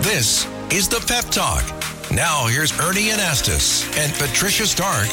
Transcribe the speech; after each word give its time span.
This 0.00 0.48
is 0.72 0.88
the 0.88 0.98
Pep 1.06 1.26
Talk. 1.26 1.62
Now, 2.10 2.46
here's 2.46 2.72
Ernie 2.80 3.10
Anastos 3.10 3.84
and 3.98 4.10
Patricia 4.14 4.66
Stark. 4.66 5.08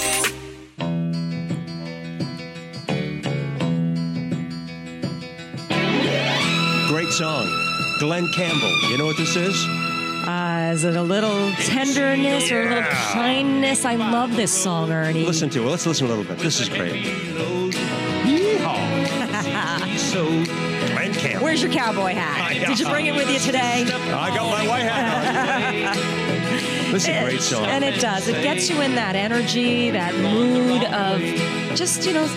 Great 6.88 7.12
song. 7.12 7.48
Glen 8.00 8.32
Campbell. 8.34 8.90
You 8.90 8.98
know 8.98 9.06
what 9.06 9.18
this 9.18 9.36
is? 9.36 9.68
Uh, 10.26 10.72
is 10.74 10.86
it 10.86 10.96
a 10.96 11.04
little 11.04 11.52
tenderness 11.56 12.50
or 12.50 12.62
a 12.62 12.70
little 12.70 12.84
kindness? 12.84 13.84
I 13.84 13.96
love 13.96 14.38
this 14.38 14.54
song, 14.54 14.90
Ernie. 14.90 15.26
Listen 15.26 15.50
to 15.50 15.68
it. 15.68 15.70
Let's 15.70 15.86
listen 15.86 16.06
a 16.06 16.10
little 16.10 16.24
bit. 16.24 16.40
This 16.40 16.62
is 16.62 16.70
great. 16.70 16.94
Where's 21.58 21.74
your 21.74 21.84
cowboy 21.84 22.14
hat? 22.14 22.54
Did 22.68 22.80
you 22.80 22.88
bring 22.88 23.08
it 23.08 23.16
with 23.16 23.32
you 23.32 23.40
today? 23.40 23.84
I 23.84 24.30
got 24.30 24.48
my 24.48 24.68
white 24.68 24.84
hat 24.84 25.88
on. 25.88 26.92
this 26.92 27.08
is 27.08 27.10
a 27.10 27.24
great 27.24 27.42
song. 27.42 27.66
And 27.66 27.84
it 27.84 28.00
does. 28.00 28.28
It 28.28 28.44
gets 28.44 28.70
you 28.70 28.80
in 28.82 28.94
that 28.94 29.16
energy, 29.16 29.90
that 29.90 30.14
mood 30.14 30.84
of 30.84 31.20
just, 31.76 32.06
you 32.06 32.14
know, 32.14 32.28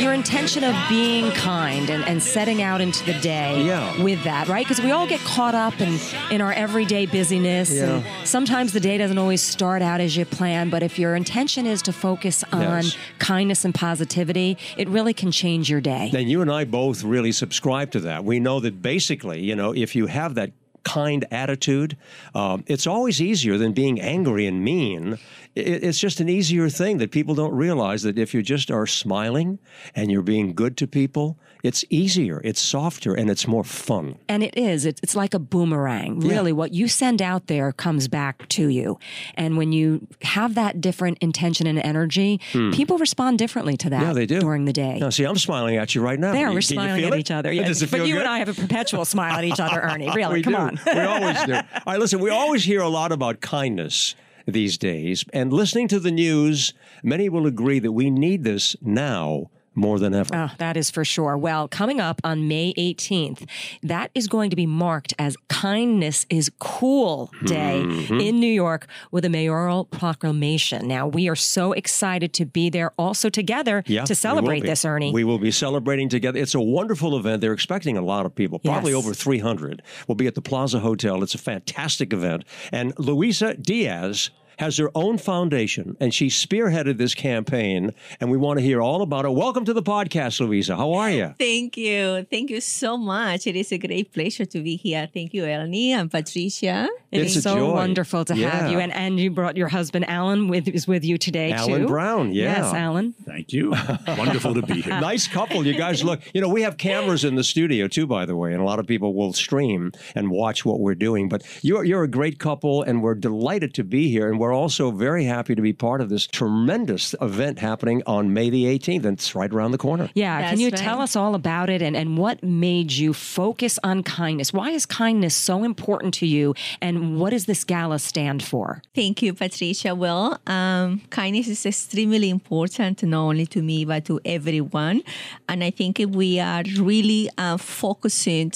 your 0.00 0.12
intention 0.12 0.64
of 0.64 0.74
being 0.88 1.30
kind 1.32 1.90
and, 1.90 2.04
and 2.06 2.22
setting 2.22 2.62
out 2.62 2.80
into 2.80 3.04
the 3.04 3.14
day 3.20 3.62
Yeah. 3.64 4.02
with 4.02 4.22
that, 4.24 4.48
right? 4.48 4.64
Because 4.66 4.82
we 4.82 4.90
all 4.90 5.06
get 5.06 5.20
caught 5.20 5.54
up 5.54 5.80
in, 5.80 5.98
in 6.30 6.40
our 6.40 6.52
everyday 6.52 7.06
busyness. 7.06 7.70
And 7.78 8.04
sometimes 8.26 8.72
the 8.72 8.80
day 8.80 8.98
doesn't 8.98 9.18
always 9.18 9.42
start 9.42 9.82
out 9.82 10.00
as 10.00 10.16
you 10.16 10.24
plan, 10.24 10.70
but 10.70 10.82
if 10.82 10.98
your 10.98 11.14
intention 11.14 11.66
is 11.66 11.82
to 11.82 11.92
focus 11.92 12.44
on 12.52 12.60
Yes. 12.84 12.96
kindness 13.18 13.64
and 13.64 13.74
positivity, 13.74 14.56
it 14.76 14.88
really 14.88 15.12
can 15.14 15.30
change 15.30 15.68
your 15.70 15.80
day. 15.80 16.10
And 16.14 16.30
you 16.30 16.40
and 16.42 16.50
I 16.50 16.64
both 16.64 17.02
really 17.02 17.32
subscribe 17.32 17.90
to 17.92 18.00
that. 18.00 18.24
We 18.24 18.40
know 18.40 18.60
that 18.60 18.80
basically, 18.82 19.40
you 19.40 19.54
know, 19.56 19.72
if 19.74 19.94
you 19.96 20.06
have 20.06 20.34
that 20.36 20.52
kind 20.84 21.24
attitude, 21.30 21.96
um, 22.34 22.64
it's 22.66 22.86
always 22.86 23.20
easier 23.20 23.58
than 23.58 23.72
being 23.72 24.00
angry 24.00 24.46
and 24.46 24.64
mean. 24.64 25.18
It, 25.54 25.84
it's 25.84 25.98
just 25.98 26.20
an 26.20 26.28
easier 26.28 26.68
thing 26.68 26.98
that 26.98 27.10
people 27.10 27.34
don't 27.34 27.54
realize 27.54 28.02
that 28.02 28.18
if 28.18 28.34
you 28.34 28.42
just 28.42 28.70
are 28.70 28.86
smiling 28.86 29.58
and 29.94 30.10
you're 30.10 30.22
being 30.22 30.54
good 30.54 30.76
to 30.78 30.86
people, 30.86 31.38
it's 31.62 31.84
easier, 31.90 32.40
it's 32.44 32.60
softer, 32.60 33.14
and 33.14 33.28
it's 33.30 33.46
more 33.46 33.64
fun. 33.64 34.16
And 34.28 34.42
it 34.42 34.56
is. 34.56 34.84
It's, 34.86 35.00
it's 35.02 35.14
like 35.14 35.34
a 35.34 35.38
boomerang. 35.38 36.20
Really, 36.20 36.52
what 36.52 36.72
you 36.72 36.88
send 36.88 37.20
out 37.20 37.46
there 37.48 37.72
comes 37.72 38.08
back 38.08 38.48
to 38.50 38.68
you. 38.68 38.98
And 39.34 39.56
when 39.56 39.72
you 39.72 40.06
have 40.22 40.54
that 40.54 40.80
different 40.80 41.18
intention 41.20 41.66
and 41.66 41.78
energy, 41.78 42.40
people 42.52 42.98
respond 42.98 43.38
differently 43.38 43.76
to 43.78 43.90
that 43.90 44.00
Hmm. 44.00 44.06
Yeah, 44.08 44.12
they 44.14 44.26
do. 44.26 44.40
during 44.40 44.64
the 44.64 44.72
day. 44.72 44.98
Now, 44.98 45.10
see, 45.10 45.24
I'm 45.24 45.36
smiling 45.36 45.76
at 45.76 45.94
you 45.94 46.00
right 46.00 46.18
now. 46.18 46.32
There, 46.32 46.48
You- 46.48 46.54
we're 46.54 46.60
smiling 46.62 47.04
at 47.04 47.12
it? 47.12 47.18
each 47.18 47.30
other. 47.30 47.52
Yeah, 47.52 47.66
Does 47.66 47.82
it 47.82 47.90
but 47.90 48.06
you 48.06 48.14
good? 48.14 48.20
and 48.20 48.28
I 48.28 48.38
have 48.38 48.48
a 48.48 48.54
perpetual 48.54 49.04
smile 49.04 49.34
at 49.36 49.44
each 49.44 49.60
other, 49.60 49.80
Ernie. 49.80 50.10
Really, 50.14 50.34
we 50.34 50.42
come 50.42 50.52
do. 50.54 50.58
on. 50.58 50.80
we 50.86 51.00
always 51.00 51.44
do. 51.44 51.54
All 51.54 51.62
right, 51.86 51.98
listen, 52.00 52.20
we 52.20 52.30
always 52.30 52.64
hear 52.64 52.80
a 52.80 52.88
lot 52.88 53.12
about 53.12 53.40
kindness 53.40 54.14
these 54.46 54.76
days. 54.78 55.24
And 55.32 55.52
listening 55.52 55.86
to 55.88 56.00
the 56.00 56.10
news, 56.10 56.72
many 57.02 57.28
will 57.28 57.46
agree 57.46 57.78
that 57.78 57.92
we 57.92 58.10
need 58.10 58.42
this 58.44 58.74
now 58.80 59.50
more 59.74 59.98
than 59.98 60.14
ever. 60.14 60.34
Oh, 60.34 60.50
that 60.58 60.76
is 60.76 60.90
for 60.90 61.04
sure. 61.04 61.36
Well, 61.38 61.68
coming 61.68 62.00
up 62.00 62.20
on 62.24 62.48
May 62.48 62.74
18th, 62.74 63.48
that 63.82 64.10
is 64.14 64.26
going 64.28 64.50
to 64.50 64.56
be 64.56 64.66
marked 64.66 65.14
as 65.18 65.36
Kindness 65.48 66.26
is 66.28 66.50
Cool 66.58 67.30
Day 67.44 67.82
Mm-hmm. 67.84 68.20
in 68.20 68.40
New 68.40 68.52
York 68.52 68.86
with 69.10 69.24
a 69.24 69.28
mayoral 69.28 69.84
proclamation. 69.84 70.86
Now, 70.88 71.06
we 71.06 71.28
are 71.28 71.36
so 71.36 71.72
excited 71.72 72.32
to 72.34 72.44
be 72.46 72.68
there 72.70 72.92
also 72.98 73.28
together 73.28 73.82
Yeah, 73.86 74.04
to 74.04 74.14
celebrate 74.14 74.60
this, 74.64 74.84
Ernie. 74.84 75.12
We 75.12 75.24
will 75.24 75.38
be 75.38 75.50
celebrating 75.50 76.08
together. 76.08 76.38
It's 76.38 76.54
a 76.54 76.60
wonderful 76.60 77.16
event. 77.16 77.40
They're 77.40 77.52
expecting 77.52 77.96
a 77.96 78.02
lot 78.02 78.26
of 78.26 78.34
people, 78.34 78.58
probably 78.58 78.92
Yes. 78.92 79.04
over 79.04 79.14
300. 79.14 79.82
We'll 80.08 80.16
be 80.16 80.26
at 80.26 80.34
the 80.34 80.42
Plaza 80.42 80.80
Hotel. 80.80 81.22
It's 81.22 81.34
a 81.34 81.38
fantastic 81.38 82.12
event. 82.12 82.44
And 82.72 82.92
Luisa 82.98 83.54
Diaz 83.54 84.30
has 84.60 84.76
her 84.76 84.90
own 84.94 85.16
foundation, 85.16 85.96
and 86.00 86.12
she 86.12 86.26
spearheaded 86.28 86.98
this 86.98 87.14
campaign, 87.14 87.94
and 88.20 88.30
we 88.30 88.36
want 88.36 88.58
to 88.58 88.62
hear 88.64 88.82
all 88.82 89.00
about 89.00 89.24
it. 89.24 89.32
Welcome 89.32 89.64
to 89.64 89.72
the 89.72 89.82
podcast, 89.82 90.38
Luisa. 90.38 90.76
How 90.76 90.92
are 90.92 91.10
you? 91.10 91.34
Thank 91.38 91.78
you. 91.78 92.26
Thank 92.30 92.50
you 92.50 92.60
so 92.60 92.98
much. 92.98 93.46
It 93.46 93.56
is 93.56 93.72
a 93.72 93.78
great 93.78 94.12
pleasure 94.12 94.44
to 94.44 94.60
be 94.62 94.76
here. 94.76 95.08
Thank 95.12 95.32
you, 95.32 95.46
Elnie 95.46 95.92
and 95.92 96.10
Patricia. 96.10 96.90
It 97.10 97.22
It's 97.22 97.30
is 97.32 97.38
a 97.38 97.42
so 97.42 97.56
joy. 97.56 97.72
wonderful 97.72 98.26
to 98.26 98.34
have 98.34 98.70
you, 98.70 98.78
and 98.78 98.92
and 98.92 99.18
you 99.18 99.30
brought 99.30 99.56
your 99.56 99.68
husband 99.68 100.04
Alan 100.08 100.46
with 100.48 100.68
is 100.68 100.86
with 100.86 101.04
you 101.06 101.16
today 101.16 101.52
Alan 101.52 101.80
too. 101.82 101.86
Brown, 101.88 102.32
yeah. 102.32 102.58
Yes, 102.62 102.74
Alan. 102.74 103.14
Thank 103.24 103.52
you. 103.54 103.70
Wonderful 104.06 104.54
to 104.54 104.62
be 104.62 104.82
here. 104.82 105.00
nice 105.00 105.26
couple. 105.26 105.66
You 105.66 105.72
guys 105.74 106.04
look. 106.04 106.20
You 106.34 106.42
know, 106.42 106.48
we 106.50 106.62
have 106.62 106.76
cameras 106.76 107.24
in 107.24 107.34
the 107.34 107.44
studio 107.44 107.88
too, 107.88 108.06
by 108.06 108.26
the 108.26 108.36
way, 108.36 108.52
and 108.52 108.60
a 108.60 108.64
lot 108.64 108.78
of 108.78 108.86
people 108.86 109.14
will 109.14 109.32
stream 109.32 109.92
and 110.14 110.30
watch 110.30 110.64
what 110.66 110.80
we're 110.80 110.94
doing. 110.94 111.30
But 111.30 111.42
you're 111.62 111.82
you're 111.84 112.02
a 112.04 112.08
great 112.08 112.38
couple, 112.38 112.82
and 112.82 113.02
we're 113.02 113.14
delighted 113.14 113.72
to 113.74 113.84
be 113.84 114.10
here. 114.10 114.28
And 114.28 114.38
we're 114.38 114.49
also 114.52 114.90
very 114.90 115.24
happy 115.24 115.54
to 115.54 115.62
be 115.62 115.72
part 115.72 116.00
of 116.00 116.08
this 116.08 116.26
tremendous 116.26 117.14
event 117.20 117.58
happening 117.58 118.02
on 118.06 118.32
May 118.32 118.50
the 118.50 118.64
18th, 118.64 119.04
and 119.04 119.18
it's 119.18 119.34
right 119.34 119.52
around 119.52 119.72
the 119.72 119.78
corner. 119.78 120.10
Yeah, 120.14 120.50
can 120.50 120.60
you 120.60 120.68
right. 120.68 120.76
tell 120.76 121.00
us 121.00 121.16
all 121.16 121.34
about 121.34 121.70
it 121.70 121.82
and, 121.82 121.96
and 121.96 122.18
what 122.18 122.42
made 122.42 122.92
you 122.92 123.12
focus 123.12 123.78
on 123.82 124.02
kindness? 124.02 124.52
Why 124.52 124.70
is 124.70 124.86
kindness 124.86 125.34
so 125.34 125.64
important 125.64 126.14
to 126.14 126.26
you? 126.26 126.54
And 126.80 127.18
what 127.18 127.30
does 127.30 127.46
this 127.46 127.64
gala 127.64 127.98
stand 127.98 128.42
for? 128.42 128.82
Thank 128.94 129.22
you, 129.22 129.34
Patricia. 129.34 129.94
Well, 129.94 130.40
um, 130.46 131.02
kindness 131.10 131.48
is 131.48 131.64
extremely 131.66 132.30
important, 132.30 133.02
not 133.02 133.20
only 133.20 133.46
to 133.46 133.62
me, 133.62 133.84
but 133.84 134.04
to 134.06 134.20
everyone. 134.24 135.02
And 135.48 135.62
I 135.64 135.70
think 135.70 136.00
if 136.00 136.10
we 136.10 136.40
are 136.40 136.62
really 136.78 137.28
uh, 137.38 137.56
focusing 137.56 138.52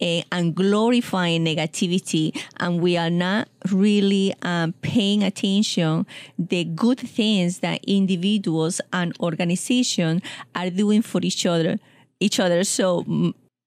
uh, 0.00 0.22
and 0.32 0.54
glorifying 0.54 1.44
negativity, 1.44 2.36
and 2.58 2.80
we 2.80 2.96
are 2.96 3.10
not 3.10 3.48
really 3.70 4.34
um, 4.42 4.72
paying 4.82 5.22
attention 5.22 6.06
the 6.38 6.64
good 6.64 6.98
things 6.98 7.60
that 7.60 7.82
individuals 7.84 8.80
and 8.92 9.16
organizations 9.20 10.22
are 10.54 10.70
doing 10.70 11.02
for 11.02 11.20
each 11.22 11.46
other, 11.46 11.78
each 12.20 12.40
other. 12.40 12.64
So, 12.64 13.04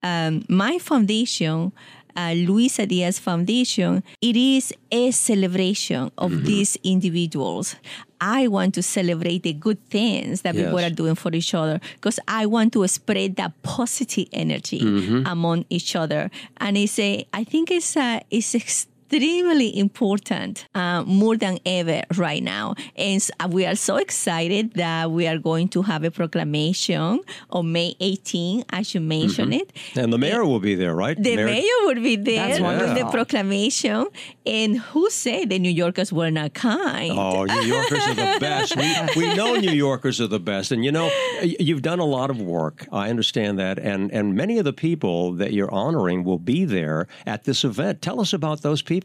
um, 0.03 0.45
my 0.47 0.77
foundation 0.79 1.71
uh, 2.17 2.33
Luisa 2.35 2.85
Diaz 2.85 3.19
Foundation, 3.19 4.03
it 4.22 4.35
is 4.35 4.73
a 4.91 5.11
celebration 5.11 6.11
of 6.17 6.31
these 6.45 6.75
individuals. 6.83 7.75
I 8.19 8.47
want 8.47 8.73
to 8.73 8.81
celebrate 8.81 9.44
the 9.44 9.53
good 9.53 9.78
things 9.89 10.41
that 10.41 10.55
people 10.55 10.79
are 10.79 10.89
doing 10.89 11.13
for 11.13 11.31
each 11.35 11.53
other 11.53 11.79
because 11.94 12.19
I 12.28 12.47
want 12.47 12.73
to 12.73 12.88
spread 12.88 13.35
that 13.35 13.53
positive 13.61 14.28
energy 14.33 14.79
among 15.25 15.66
each 15.69 15.95
other. 15.95 16.31
And 16.57 16.75
it's 16.78 16.97
a, 16.97 17.25
I 17.31 17.44
think 17.44 17.69
it's 17.69 17.95
a, 17.95 18.22
it's 18.31 18.55
extremely 18.55 18.95
important 19.12 20.68
uh, 20.75 21.03
more 21.03 21.38
than 21.38 21.59
ever 21.66 22.03
right 22.16 22.44
now. 22.44 22.75
And 22.95 23.18
s- 23.18 23.31
we 23.50 23.66
are 23.66 23.75
so 23.75 23.97
excited 23.97 24.73
that 24.73 25.12
we 25.12 25.28
are 25.28 25.38
going 25.38 25.69
to 25.69 25.81
have 25.84 26.03
a 26.03 26.12
proclamation 26.12 27.19
on 27.50 27.72
May 27.72 27.96
18, 28.00 28.63
as 28.69 28.94
you 28.94 29.01
mentioned 29.01 29.53
it. 29.53 29.72
And 29.96 30.12
the 30.12 30.17
mayor 30.17 30.46
will 30.46 30.59
be 30.59 30.75
there, 30.75 30.96
right? 30.96 31.16
The 31.22 31.35
Mayor- 31.35 31.46
mayor 31.46 31.79
would 31.85 32.03
be 32.03 32.16
there 32.16 32.47
That's 32.47 32.59
with 32.59 32.97
the 32.97 33.09
proclamation. 33.12 34.07
And 34.46 34.78
who 34.78 35.09
said 35.09 35.50
the 35.50 35.59
New 35.59 35.72
Yorkers 35.72 36.12
were 36.13 36.31
not 36.31 36.53
kind? 36.53 37.12
Oh, 37.17 37.44
New 37.46 37.62
Yorkers 37.62 38.07
are 38.07 38.13
the 38.16 38.38
best. 38.40 38.75
We, 38.75 38.96
we 39.16 39.35
know 39.35 39.56
New 39.56 39.72
Yorkers 39.72 40.22
are 40.22 40.28
the 40.28 40.40
best. 40.40 40.72
And 40.72 40.84
you 40.85 40.91
know, 40.91 41.09
you've 41.41 41.81
done 41.81 42.00
a 42.00 42.06
lot 42.06 42.29
of 42.29 42.41
work. 42.41 42.85
I 42.91 43.09
understand 43.09 43.59
that. 43.59 43.78
And, 43.79 44.12
and 44.12 44.35
many 44.35 44.57
of 44.57 44.66
the 44.66 44.73
people 44.73 45.34
that 45.34 45.53
you're 45.53 45.72
honoring 45.72 46.23
will 46.23 46.40
be 46.40 46.66
there 46.66 47.07
at 47.25 47.44
this 47.44 47.63
event. 47.63 48.01
Tell 48.01 48.19
us 48.19 48.34
about 48.34 48.62
those 48.62 48.81
people. 48.81 48.97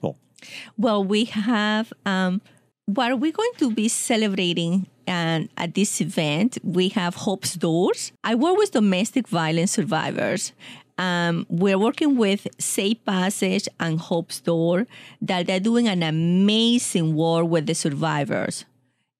Well, 0.76 1.04
we 1.04 1.24
have 1.26 1.92
um, 2.04 2.40
what 2.86 3.18
we're 3.20 3.32
going 3.32 3.52
to 3.58 3.70
be 3.70 3.88
celebrating 3.88 4.86
and 5.06 5.48
at 5.56 5.74
this 5.74 6.00
event. 6.00 6.58
We 6.62 6.88
have 6.90 7.14
Hope's 7.14 7.54
Doors. 7.54 8.12
I 8.24 8.34
work 8.34 8.56
with 8.56 8.72
domestic 8.72 9.28
violence 9.28 9.72
survivors. 9.72 10.52
Um, 10.98 11.46
we're 11.48 11.78
working 11.78 12.16
with 12.16 12.46
Safe 12.58 13.02
Passage 13.04 13.68
and 13.80 13.98
Hope's 13.98 14.40
Door 14.40 14.86
that 15.22 15.46
they're 15.46 15.60
doing 15.60 15.88
an 15.88 16.02
amazing 16.02 17.16
work 17.16 17.46
with 17.48 17.66
the 17.66 17.74
survivors. 17.74 18.64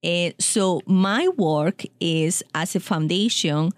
Uh, 0.05 0.31
so 0.39 0.81
my 0.87 1.29
work 1.37 1.85
is 2.01 2.43
as 2.55 2.75
a 2.75 2.81
foundation. 2.81 3.71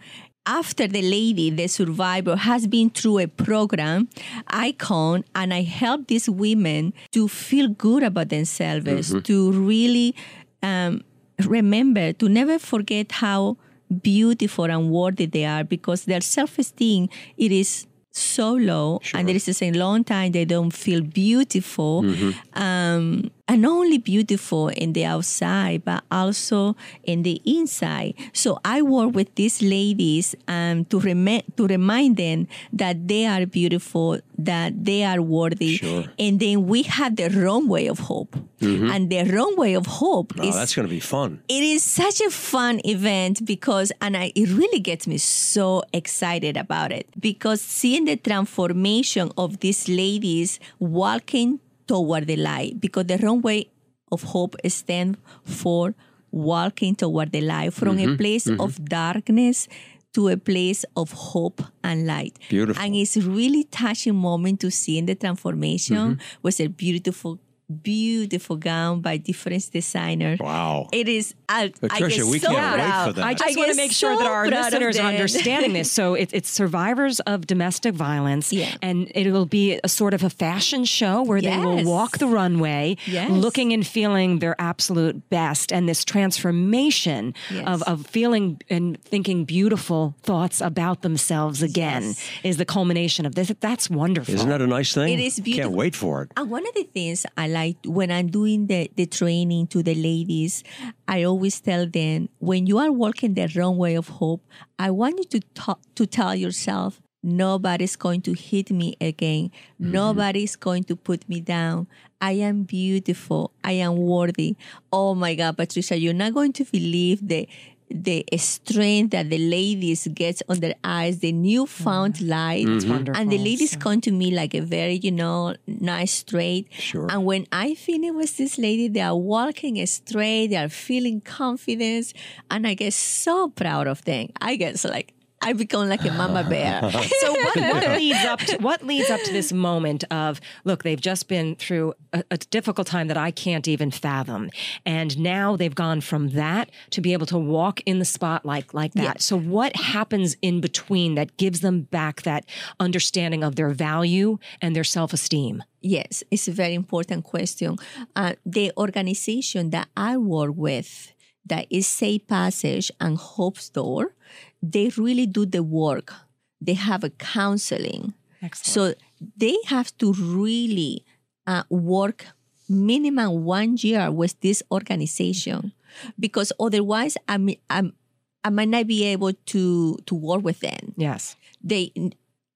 After 0.47 0.87
the 0.87 1.01
lady, 1.01 1.49
the 1.49 1.67
survivor, 1.69 2.37
has 2.37 2.67
been 2.67 2.91
through 2.91 3.21
a 3.21 3.27
program, 3.27 4.09
I 4.47 4.73
come 4.73 5.25
and 5.35 5.55
I 5.55 5.63
help 5.63 6.09
these 6.09 6.29
women 6.29 6.93
to 7.13 7.29
feel 7.29 7.69
good 7.69 8.03
about 8.03 8.29
themselves, 8.29 9.15
to 9.23 9.53
really 9.53 10.15
um, 10.63 11.03
remember, 11.47 12.13
to 12.15 12.29
never 12.29 12.59
forget 12.59 13.13
how 13.13 13.57
beautiful 14.03 14.65
and 14.65 14.91
worthy 14.91 15.27
they 15.27 15.47
are, 15.47 15.65
because 15.65 16.05
their 16.05 16.21
self-esteem 16.21 17.09
it 17.39 17.51
is 17.51 17.87
so 18.13 18.53
low, 18.53 19.01
and 19.15 19.27
there 19.29 19.37
is 19.37 19.63
a 19.63 19.73
long 19.73 20.05
time 20.05 20.33
they 20.33 20.45
don't 20.45 20.73
feel 20.73 21.01
beautiful. 21.01 22.05
Um, 22.53 23.31
and 23.47 23.63
not 23.63 23.73
only 23.73 23.99
beautiful 23.99 24.69
in 24.69 24.95
the 24.95 25.05
outside, 25.05 25.85
but 25.85 26.03
also 26.11 26.77
in 27.05 27.23
the 27.25 27.41
inside. 27.45 28.15
So 28.33 28.59
I 28.65 28.81
work 28.83 29.15
with 29.15 29.35
these 29.35 29.61
ladies 29.61 30.35
um, 30.49 30.87
to, 30.87 30.99
rem- 30.99 31.43
to 31.57 31.67
remind 31.67 32.17
them 32.17 32.49
that 32.73 33.07
they 33.07 33.27
are 33.27 33.45
beautiful, 33.45 34.19
that 34.39 34.85
they 34.85 35.05
are 35.05 35.21
worthy. 35.21 35.77
Sure. 35.77 36.05
And 36.19 36.41
then 36.41 36.67
we 36.67 36.85
have 36.85 37.17
the 37.17 37.29
runway 37.29 37.87
of 37.87 37.99
hope. 37.99 38.35
And 38.65 39.11
the 39.11 39.25
runway 39.25 39.75
of 39.75 39.85
hope 39.85 40.33
Oh, 40.39 40.43
is 40.43 40.55
that's 40.55 40.75
going 40.75 40.89
to 40.89 40.91
be 40.91 40.99
fun. 40.99 41.43
it 41.51 41.63
is 41.63 41.83
such 41.83 42.23
a 42.23 42.31
fun 42.31 42.81
event 42.87 43.45
because 43.45 43.93
and 44.01 44.17
I, 44.17 44.33
it 44.35 44.49
really 44.49 44.81
gets 44.81 45.07
me 45.07 45.19
so 45.19 45.83
excited 45.93 46.57
about 46.57 46.91
it 46.91 47.07
because 47.21 47.61
seeing 47.61 48.07
the 48.07 48.17
transformation 48.17 49.31
of 49.37 49.61
these 49.61 49.87
ladies 49.87 50.61
walking 50.79 51.61
toward 51.87 52.27
the 52.27 52.37
light 52.37 52.81
because 52.81 53.07
the 53.07 53.19
runway 53.19 53.67
of 54.11 54.23
hope 54.23 54.57
stands 54.67 55.19
for 55.45 55.95
walking 56.31 56.95
toward 56.95 57.33
the 57.33 57.41
light 57.41 57.73
from 57.73 57.99
a 57.99 58.03
mm-hmm. 58.03 58.17
place 58.17 58.47
mm-hmm. 58.47 58.61
of 58.61 58.85
darkness 58.85 59.69
to 60.13 60.29
a 60.29 60.37
place 60.37 60.85
of 60.97 61.11
hope 61.13 61.63
and 61.83 62.07
light. 62.07 62.39
Beautiful. 62.49 62.83
And 62.83 62.95
it's 62.95 63.17
really 63.17 63.65
touching 63.65 64.15
moment 64.15 64.61
to 64.61 64.71
see 64.71 64.99
in 64.99 65.07
the 65.07 65.15
transformation 65.15 65.97
mm-hmm. 65.97 66.39
was 66.43 66.61
a 66.61 66.69
beautiful 66.69 67.39
beautiful 67.83 68.57
gown 68.57 69.01
by 69.01 69.17
different 69.17 69.71
designers. 69.73 70.39
Wow. 70.39 70.89
It 70.93 71.09
is. 71.09 71.35
I, 71.49 71.69
Patricia, 71.69 72.23
I 72.23 72.25
we 72.31 72.39
so 72.39 72.49
can't 72.49 72.79
wait 72.79 73.07
for 73.07 73.13
that. 73.15 73.25
I 73.25 73.29
I 73.31 73.35
just 73.35 73.49
get 73.51 73.57
want 73.59 73.71
to 73.73 73.77
make 73.77 73.93
sure 73.93 74.17
that 74.17 74.27
our 74.27 74.47
listeners 74.49 74.99
are 74.99 75.09
understanding 75.09 75.73
this. 75.73 75.91
So 75.91 76.15
it, 76.15 76.31
it's 76.33 76.49
survivors 76.51 77.21
of 77.21 77.47
domestic 77.47 77.95
violence, 77.95 78.53
Yeah. 78.53 78.75
and 78.83 79.11
it 79.15 79.31
will 79.33 79.47
be 79.47 79.81
a 79.83 79.89
sort 79.89 80.15
of 80.15 80.23
a 80.25 80.31
fashion 80.31 80.85
show 80.85 81.23
where 81.23 81.41
they 81.41 81.57
will 81.59 81.85
walk 81.85 82.19
the 82.19 82.27
runway, 82.27 82.97
Yes. 83.07 83.31
looking 83.31 83.73
and 83.73 83.87
feeling 83.87 84.39
their 84.41 84.57
absolute 84.61 85.29
best, 85.31 85.73
and 85.73 85.89
this 85.89 86.05
transformation 86.05 87.35
Yes. 87.51 87.67
of, 87.67 87.83
of 87.85 88.07
feeling 88.07 88.61
and 88.71 89.03
thinking 89.05 89.45
beautiful 89.45 90.15
thoughts 90.23 90.61
about 90.61 91.03
themselves 91.03 91.63
again 91.63 92.03
Yes. 92.03 92.21
is 92.43 92.57
the 92.57 92.65
culmination 92.65 93.27
of 93.27 93.35
this. 93.35 93.53
That's 93.61 93.89
wonderful. 93.91 94.35
Isn't 94.35 94.49
that 94.49 94.63
a 94.63 94.67
nice 94.67 94.93
thing? 94.95 95.13
It 95.13 95.21
is 95.21 95.41
beautiful. 95.41 95.45
Can't 95.45 95.55
beautiful. 95.73 95.79
wait 95.79 95.95
for 95.97 96.23
it. 96.23 96.31
And 96.37 96.51
one 96.51 96.67
of 96.67 96.75
the 96.75 96.85
things 96.85 97.27
I 97.37 97.49
like 97.55 97.77
when 97.87 98.11
I'm 98.11 98.29
doing 98.29 98.67
the, 98.67 98.91
the 98.97 99.07
training 99.07 99.69
to 99.69 99.83
the 99.83 99.95
ladies, 99.95 100.63
I 101.09 101.23
always 101.23 101.61
tell 101.61 101.87
them 101.87 102.29
when 102.39 102.67
you 102.67 102.79
are 102.79 102.93
walking 102.93 103.35
the 103.35 103.51
runway 103.57 103.95
of 103.95 104.09
hope, 104.21 104.43
I 104.79 104.91
want 104.91 105.19
you 105.19 105.25
to 105.25 105.41
talk, 105.55 105.81
to 105.95 106.07
tell 106.07 106.35
yourself, 106.35 107.01
nobody's 107.23 107.97
going 107.97 108.21
to 108.23 108.33
hit 108.35 108.71
me 108.71 108.97
again. 109.01 109.51
Mm-hmm. 109.81 109.93
Nobody's 109.93 110.57
going 110.57 110.85
to 110.85 110.97
put 110.97 111.29
me 111.29 111.41
down. 111.41 111.87
I 112.21 112.33
am 112.33 112.65
beautiful. 112.65 113.53
I 113.63 113.73
am 113.73 113.97
worthy. 113.97 114.57
Oh 114.93 115.15
my 115.15 115.35
God, 115.35 115.57
Patricia, 115.57 115.99
you're 115.99 116.13
not 116.13 116.35
going 116.35 116.53
to 116.55 116.65
believe 116.65 117.27
the 117.27 117.49
the 117.91 118.25
strength 118.37 119.11
that 119.13 119.31
the 119.31 119.39
ladies 119.39 120.09
get 120.15 120.41
on 120.49 120.61
their 120.61 120.75
eyes, 120.83 121.19
the 121.19 121.33
newfound 121.33 122.15
mm-hmm. 122.15 122.29
light. 122.29 122.67
Mm-hmm. 122.67 122.91
wonderful. 122.91 123.21
And 123.21 123.31
the 123.31 123.39
ladies 123.39 123.77
come 123.77 124.01
to 124.03 124.11
me 124.11 124.31
like 124.31 124.55
a 124.55 124.61
very, 124.61 124.95
you 124.95 125.13
know, 125.13 125.55
nice 125.67 126.13
straight. 126.13 126.69
Sure. 126.73 127.07
And 127.11 127.25
when 127.25 127.47
I 127.53 127.75
finish 127.75 128.13
with 128.13 128.37
this 128.37 128.59
lady, 128.59 128.89
they 128.89 129.01
are 129.01 129.17
walking 129.17 129.85
straight, 129.87 130.49
they 130.49 130.57
are 130.57 130.69
feeling 130.69 131.21
confidence, 131.21 132.13
and 132.51 132.67
I 132.67 132.75
get 132.75 132.93
so 132.95 133.49
proud 133.49 133.87
of 133.87 134.05
them. 134.05 134.29
I 134.41 134.57
get 134.57 134.79
so 134.79 134.89
like 134.89 135.13
I 135.45 135.53
become 135.53 135.89
like 135.89 136.05
a 136.05 136.13
mama 136.13 136.45
bear. 136.49 136.81
so 137.21 137.33
what, 137.33 137.57
what 137.57 137.99
leads 137.99 138.25
up 138.25 138.41
to 138.41 138.57
what 138.59 138.83
leads 138.87 139.11
up 139.11 139.21
to 139.23 139.33
this 139.33 139.53
moment 139.53 140.05
of 140.11 140.41
look 140.65 140.83
they've 140.83 141.01
just 141.01 141.29
been 141.29 141.57
through 141.57 141.95
a, 142.13 142.25
a 142.31 142.37
difficult 142.37 142.87
time 142.87 143.09
that 143.09 143.17
i 143.17 143.31
can't 143.31 143.69
even 143.69 143.91
fathom 143.91 144.51
and 144.85 145.19
now 145.19 145.57
they've 145.57 145.75
gone 145.75 146.01
from 146.01 146.31
that 146.31 146.71
to 146.91 147.01
be 147.01 147.13
able 147.13 147.27
to 147.27 147.39
walk 147.39 147.81
in 147.87 147.99
the 147.99 148.05
spotlight 148.05 148.73
like 148.75 148.93
that 148.95 149.21
so 149.21 149.37
what 149.39 149.77
happens 149.77 150.37
in 150.43 150.61
between 150.61 151.15
that 151.15 151.37
gives 151.37 151.61
them 151.61 151.83
back 151.83 152.23
that 152.23 152.45
understanding 152.81 153.43
of 153.43 153.57
their 153.57 153.71
value 153.71 154.39
and 154.61 154.75
their 154.75 154.85
self-esteem 154.85 155.63
Yes, 155.87 156.25
it's 156.31 156.49
a 156.49 156.51
very 156.51 156.73
important 156.73 157.25
question. 157.25 157.77
Uh, 158.17 158.37
the 158.47 158.73
organization 158.79 159.69
that 159.69 159.89
I 159.95 160.17
work 160.17 160.53
with, 160.57 161.13
that 161.47 161.67
is 161.71 161.87
Safe 161.87 162.27
Passage 162.27 162.91
and 163.01 163.17
Hope's 163.17 163.69
Door, 163.69 164.15
they 164.63 164.89
really 164.97 165.27
do 165.27 165.45
the 165.47 165.63
work. 165.63 166.13
They 166.61 166.75
have 166.75 167.05
a 167.05 167.11
counseling. 167.11 168.15
Excellent. 168.43 168.99
So 168.99 169.05
they 169.37 169.57
have 169.67 169.97
to 169.99 170.13
really 170.13 171.05
uh, 171.47 171.65
work 171.69 172.27
minimum 172.69 173.45
one 173.45 173.77
year 173.79 174.11
with 174.11 174.41
this 174.41 174.63
organization 174.71 175.73
because 176.19 176.53
otherwise 176.59 177.17
I'm, 177.29 177.51
I'm, 177.69 177.95
I 178.43 178.51
might 178.51 178.69
not 178.69 178.87
be 178.87 179.05
able 179.05 179.33
to, 179.33 179.99
to 180.07 180.15
work 180.15 180.43
with 180.43 180.61
them 180.61 180.95
yes 180.97 181.37
they 181.63 181.93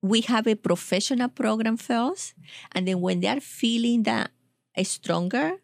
we 0.00 0.20
have 0.22 0.46
a 0.46 0.54
professional 0.54 1.28
program 1.28 1.76
first 1.76 2.34
and 2.72 2.88
then 2.88 3.00
when 3.00 3.20
they 3.20 3.28
are 3.28 3.40
feeling 3.40 4.04
that 4.04 4.30
stronger 4.82 5.54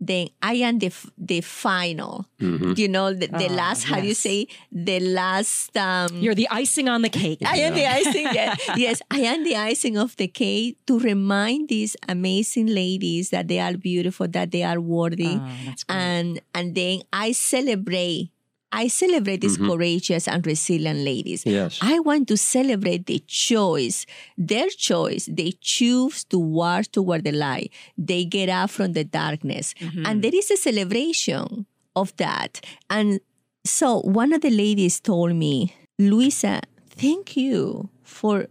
then 0.00 0.28
i 0.42 0.54
am 0.54 0.78
the 0.78 0.90
the 1.18 1.40
final 1.40 2.26
you 2.38 2.86
know 2.88 3.12
the, 3.12 3.26
the 3.26 3.48
Ah, 3.50 3.54
last 3.60 3.84
how 3.90 3.98
do 4.00 4.06
you 4.06 4.14
say 4.14 4.46
the 4.70 5.00
last 5.00 5.76
um 5.76 6.08
you're 6.22 6.34
the 6.38 6.48
icing 6.50 6.88
on 6.88 7.02
the 7.02 7.08
cake 7.10 7.38
I 7.44 7.58
am 7.66 7.74
the 7.74 7.86
icing. 7.86 8.26
yeah. 8.32 8.54
yes, 8.76 9.02
I 9.10 9.20
am 9.26 9.42
the 9.44 9.56
icing 9.56 9.96
of 9.98 10.14
the 10.16 10.28
cake 10.28 10.78
to 10.86 10.98
remind 11.00 11.68
these 11.68 11.96
amazing 12.08 12.66
ladies 12.68 13.30
that 13.30 13.48
they 13.48 13.58
are 13.58 13.74
beautiful, 13.76 14.28
that 14.28 14.50
they 14.52 14.62
are 14.62 14.80
worthy, 14.80 15.34
Oh, 15.38 15.74
and 15.88 16.40
and 16.54 16.74
then 16.74 17.02
I 17.12 17.32
celebrate. 17.32 18.30
I 18.70 18.88
celebrate 18.88 19.40
these 19.40 19.56
mm-hmm. 19.56 19.70
courageous 19.70 20.28
and 20.28 20.46
resilient 20.46 21.00
ladies. 21.00 21.44
Yes. 21.46 21.78
I 21.80 22.00
want 22.00 22.28
to 22.28 22.36
celebrate 22.36 23.06
the 23.06 23.20
choice, 23.26 24.04
their 24.36 24.68
choice. 24.68 25.28
They 25.30 25.52
choose 25.60 26.24
to 26.24 26.38
walk 26.38 26.86
toward 26.92 27.24
the 27.24 27.32
light. 27.32 27.72
They 27.96 28.24
get 28.24 28.48
out 28.48 28.70
from 28.70 28.92
the 28.92 29.04
darkness. 29.04 29.74
Mm-hmm. 29.80 30.06
And 30.06 30.22
there 30.22 30.34
is 30.34 30.50
a 30.50 30.56
celebration 30.56 31.66
of 31.96 32.14
that. 32.16 32.60
And 32.90 33.20
so 33.64 34.00
one 34.00 34.32
of 34.32 34.42
the 34.42 34.50
ladies 34.50 35.00
told 35.00 35.34
me, 35.34 35.74
Luisa, 35.98 36.60
thank 36.90 37.36
you 37.36 37.88
for 38.02 38.46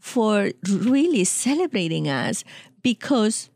for 0.00 0.50
really 0.68 1.24
celebrating 1.24 2.08
us 2.08 2.44
because 2.82 3.50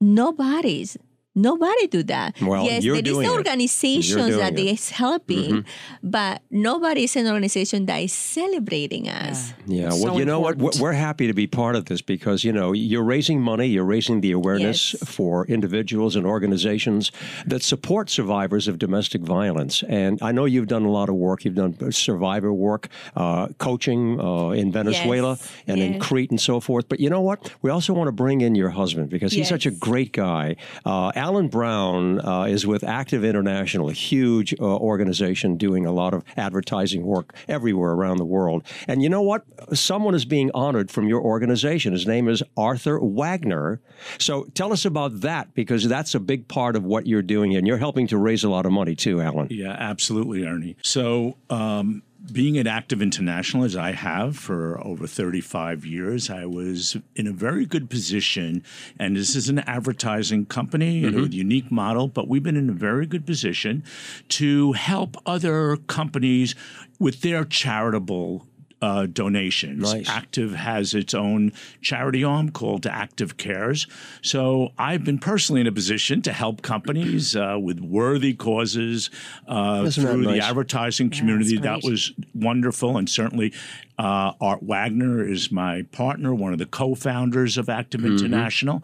nobody's 0.00 0.96
nobody 1.34 1.86
do 1.86 2.02
that. 2.04 2.40
Well, 2.40 2.64
yes, 2.64 2.84
you're 2.84 2.94
there 2.96 3.02
is 3.04 3.10
doing 3.12 3.26
the 3.26 3.32
organizations 3.32 4.10
You're 4.10 4.28
doing 4.28 4.38
that 4.38 4.58
it. 4.58 4.66
Mm-hmm. 4.66 4.94
helping, 4.94 5.64
but 6.02 6.42
nobody 6.50 7.04
is 7.04 7.16
an 7.16 7.26
organization 7.26 7.86
that 7.86 7.98
is 7.98 8.12
celebrating 8.12 9.08
us. 9.08 9.52
Yeah, 9.66 9.88
well, 9.88 9.96
So 10.14 10.18
you 10.18 10.24
know 10.24 10.40
what? 10.40 10.56
We're 10.58 10.72
we're 10.80 10.92
happy 10.92 11.26
to 11.26 11.34
be 11.34 11.46
part 11.46 11.76
of 11.76 11.84
this 11.86 12.02
because, 12.02 12.44
you 12.44 12.52
know, 12.52 12.72
you're 12.72 13.04
raising 13.04 13.40
money, 13.40 13.66
you're 13.66 13.84
raising 13.84 14.20
the 14.20 14.32
awareness 14.32 14.94
Yes. 14.94 15.08
for 15.08 15.46
individuals 15.46 16.16
and 16.16 16.26
organizations 16.26 17.10
that 17.46 17.62
support 17.62 18.10
survivors 18.10 18.68
of 18.68 18.78
domestic 18.78 19.22
violence. 19.22 19.82
And 19.88 20.18
I 20.22 20.32
know 20.32 20.44
you've 20.44 20.68
done 20.68 20.84
a 20.84 20.90
lot 20.90 21.08
of 21.08 21.14
work. 21.16 21.44
You've 21.44 21.54
done 21.54 21.92
survivor 21.92 22.52
work, 22.52 22.88
uh, 23.16 23.48
coaching 23.58 24.20
uh, 24.20 24.50
in 24.50 24.72
Venezuela 24.72 25.30
Yes, 25.38 25.52
and 25.66 25.78
in. 25.80 26.00
Crete 26.00 26.30
and 26.30 26.40
so 26.40 26.60
forth. 26.60 26.88
But 26.88 27.00
you 27.00 27.08
know 27.08 27.20
what? 27.20 27.38
We 27.62 27.70
also 27.70 27.92
want 27.92 28.08
to 28.08 28.12
bring 28.12 28.40
in 28.40 28.54
your 28.54 28.70
husband 28.70 29.08
because 29.08 29.32
he's 29.32 29.48
such 29.48 29.66
a 29.66 29.70
great 29.70 30.12
guy. 30.12 30.56
Uh, 30.84 31.12
Alan 31.22 31.46
Brown 31.46 32.18
uh, 32.18 32.46
is 32.48 32.66
with 32.66 32.82
Active 32.82 33.24
International, 33.24 33.88
a 33.88 33.92
huge 33.92 34.52
uh, 34.58 34.64
organization 34.64 35.56
doing 35.56 35.86
a 35.86 35.92
lot 35.92 36.14
of 36.14 36.24
advertising 36.36 37.04
work 37.04 37.32
everywhere 37.46 37.92
around 37.92 38.16
the 38.16 38.24
world. 38.24 38.64
And 38.88 39.04
you 39.04 39.08
know 39.08 39.22
what? 39.22 39.44
Someone 39.72 40.16
is 40.16 40.24
being 40.24 40.50
honored 40.52 40.90
from 40.90 41.06
your 41.06 41.20
organization. 41.20 41.92
His 41.92 42.08
name 42.08 42.28
is 42.28 42.42
Arthur 42.56 42.98
Wagner. 42.98 43.80
So 44.18 44.46
tell 44.54 44.72
us 44.72 44.84
about 44.84 45.20
that 45.20 45.54
because 45.54 45.88
that's 45.88 46.16
a 46.16 46.20
big 46.20 46.48
part 46.48 46.74
of 46.74 46.82
what 46.82 47.06
you're 47.06 47.22
doing, 47.22 47.54
and 47.54 47.68
you're 47.68 47.78
helping 47.78 48.08
to 48.08 48.18
raise 48.18 48.42
a 48.42 48.50
lot 48.50 48.66
of 48.66 48.72
money 48.72 48.96
too, 48.96 49.20
Alan. 49.20 49.46
Yeah, 49.48 49.76
absolutely, 49.78 50.44
Ernie. 50.44 50.74
So, 50.82 51.36
um, 51.50 52.02
being 52.30 52.58
an 52.58 52.66
Active 52.66 53.02
International 53.02 53.64
as 53.64 53.76
I 53.76 53.92
have 53.92 54.36
for 54.36 54.78
over 54.84 55.06
35 55.06 55.84
years, 55.84 56.30
I 56.30 56.46
was 56.46 56.96
in 57.16 57.26
a 57.26 57.32
very 57.32 57.66
good 57.66 57.90
position. 57.90 58.62
And 58.98 59.16
this 59.16 59.34
is 59.34 59.48
an 59.48 59.60
advertising 59.60 60.46
company 60.46 61.02
mm-hmm. 61.02 61.20
with 61.20 61.32
a 61.32 61.36
unique 61.36 61.70
model, 61.70 62.08
but 62.08 62.28
we've 62.28 62.42
been 62.42 62.56
in 62.56 62.70
a 62.70 62.74
very 62.74 63.06
good 63.06 63.26
position 63.26 63.82
to 64.30 64.72
help 64.72 65.16
other 65.26 65.76
companies 65.88 66.54
with 66.98 67.22
their 67.22 67.44
charitable 67.44 68.46
uh, 68.82 69.06
donations. 69.06 69.94
Nice. 69.94 70.08
Active 70.08 70.52
has 70.52 70.92
its 70.92 71.14
own 71.14 71.52
charity 71.80 72.24
arm 72.24 72.50
called 72.50 72.84
Active 72.86 73.36
Cares. 73.36 73.86
So 74.20 74.72
I've 74.76 75.04
been 75.04 75.18
personally 75.20 75.60
in 75.60 75.68
a 75.68 75.72
position 75.72 76.20
to 76.22 76.32
help 76.32 76.60
companies 76.62 77.36
uh, 77.36 77.56
with 77.62 77.80
worthy 77.80 78.34
causes 78.34 79.08
uh, 79.48 79.84
Isn't 79.86 80.04
that 80.04 80.12
through 80.12 80.24
the 80.24 80.40
advertising 80.40 81.10
community. 81.10 81.56
that's 81.56 81.84
That 81.84 81.90
was 81.90 82.12
wonderful. 82.34 82.96
And 82.98 83.08
certainly, 83.08 83.54
uh, 83.98 84.32
Art 84.40 84.62
Wagner 84.62 85.24
is 85.26 85.52
my 85.52 85.82
partner, 85.92 86.34
one 86.34 86.52
of 86.52 86.58
the 86.58 86.66
co 86.66 86.94
founders 86.94 87.56
of 87.56 87.68
Active 87.68 88.00
Mm-hmm. 88.00 88.16
International. 88.16 88.82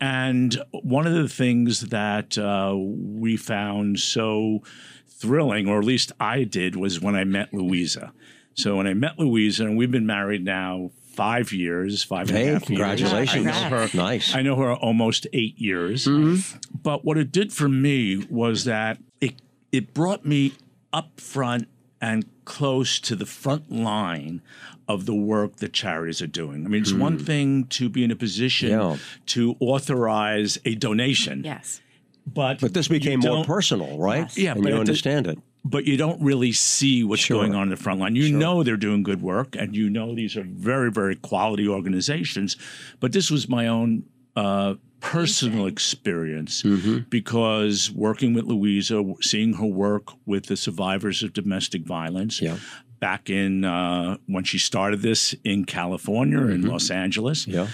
And 0.00 0.56
one 0.70 1.06
of 1.06 1.12
the 1.12 1.28
things 1.28 1.90
that 1.90 2.38
uh, 2.38 2.74
we 2.76 3.36
found 3.36 4.00
so 4.00 4.62
thrilling, 5.06 5.68
or 5.68 5.78
at 5.80 5.84
least 5.84 6.12
I 6.18 6.44
did, 6.44 6.76
was 6.76 7.00
when 7.00 7.14
I 7.14 7.24
met 7.24 7.52
Luisa. 7.52 8.12
So 8.54 8.76
when 8.76 8.86
I 8.86 8.94
met 8.94 9.18
Luisa, 9.18 9.64
and 9.64 9.76
we've 9.76 9.90
been 9.90 10.06
married 10.06 10.44
now 10.44 10.90
five 11.14 11.52
years, 11.52 12.02
five 12.02 12.28
and 12.28 12.36
a 12.36 12.40
Hey, 12.40 12.44
half 12.46 12.52
years. 12.52 12.66
congratulations. 12.66 13.46
I 13.46 13.68
know 13.68 13.76
her, 13.76 13.88
Nice. 13.94 14.34
I 14.34 14.42
know 14.42 14.56
her 14.56 14.74
almost 14.74 15.26
eight 15.32 15.58
years. 15.58 16.06
Mm-hmm. 16.06 16.58
But 16.82 17.04
what 17.04 17.16
it 17.18 17.30
did 17.32 17.52
for 17.52 17.68
me 17.68 18.24
was 18.30 18.64
that 18.64 18.98
it 19.20 19.34
it 19.72 19.92
brought 19.94 20.24
me 20.24 20.52
up 20.92 21.20
front 21.20 21.68
and 22.00 22.24
close 22.44 23.00
to 23.00 23.16
the 23.16 23.26
front 23.26 23.70
line 23.72 24.42
of 24.86 25.06
the 25.06 25.14
work 25.14 25.56
that 25.56 25.72
charities 25.72 26.20
are 26.20 26.26
doing. 26.26 26.64
I 26.66 26.68
mean, 26.68 26.82
it's 26.82 26.92
one 26.92 27.18
hmm. 27.18 27.24
thing 27.24 27.64
to 27.68 27.88
be 27.88 28.04
in 28.04 28.10
a 28.10 28.16
position 28.16 28.68
Yeah. 28.70 28.96
to 29.26 29.56
authorize 29.58 30.58
a 30.66 30.74
donation, 30.74 31.42
Yes. 31.42 31.80
but 32.26 32.60
But 32.60 32.74
this 32.74 32.86
became 32.88 33.20
more 33.20 33.44
personal, 33.44 33.98
right? 33.98 34.18
Yes. 34.24 34.38
Yeah, 34.38 34.52
and 34.52 34.62
but 34.62 34.68
you 34.68 34.74
at 34.74 34.76
the- 34.76 34.80
understand 34.80 35.26
it. 35.26 35.38
But 35.66 35.86
you 35.86 35.96
don't 35.96 36.20
really 36.20 36.52
see 36.52 37.02
what's 37.04 37.22
Sure. 37.22 37.38
going 37.38 37.54
on 37.54 37.64
in 37.64 37.68
the 37.70 37.76
front 37.76 37.98
line. 38.00 38.14
You 38.16 38.30
know 38.36 38.62
they're 38.62 38.76
doing 38.76 39.02
good 39.02 39.22
work, 39.22 39.56
and 39.56 39.74
you 39.74 39.88
know 39.88 40.14
these 40.14 40.36
are 40.36 40.44
very, 40.46 40.90
very 40.90 41.16
quality 41.16 41.66
organizations. 41.66 42.56
But 43.00 43.12
this 43.12 43.30
was 43.30 43.48
my 43.48 43.66
own 43.66 44.04
uh, 44.36 44.74
personal 45.00 45.66
experience 45.66 46.62
Mm-hmm. 46.62 46.98
because 47.08 47.90
working 47.90 48.34
with 48.34 48.44
Luisa, 48.44 49.02
seeing 49.22 49.54
her 49.54 49.66
work 49.66 50.08
with 50.26 50.46
the 50.46 50.56
survivors 50.56 51.22
of 51.22 51.32
domestic 51.32 51.82
violence. 51.82 52.42
Yeah. 52.42 52.56
Back 53.04 53.28
in 53.28 53.64
uh, 53.64 54.16
when 54.34 54.44
she 54.44 54.58
started 54.58 55.02
this 55.02 55.34
in 55.44 55.64
California 55.66 56.38
in 56.54 56.62
Los 56.72 56.90
Angeles, 56.90 57.44
Mm-hmm. 57.44 57.52
Yeah. 57.58 57.66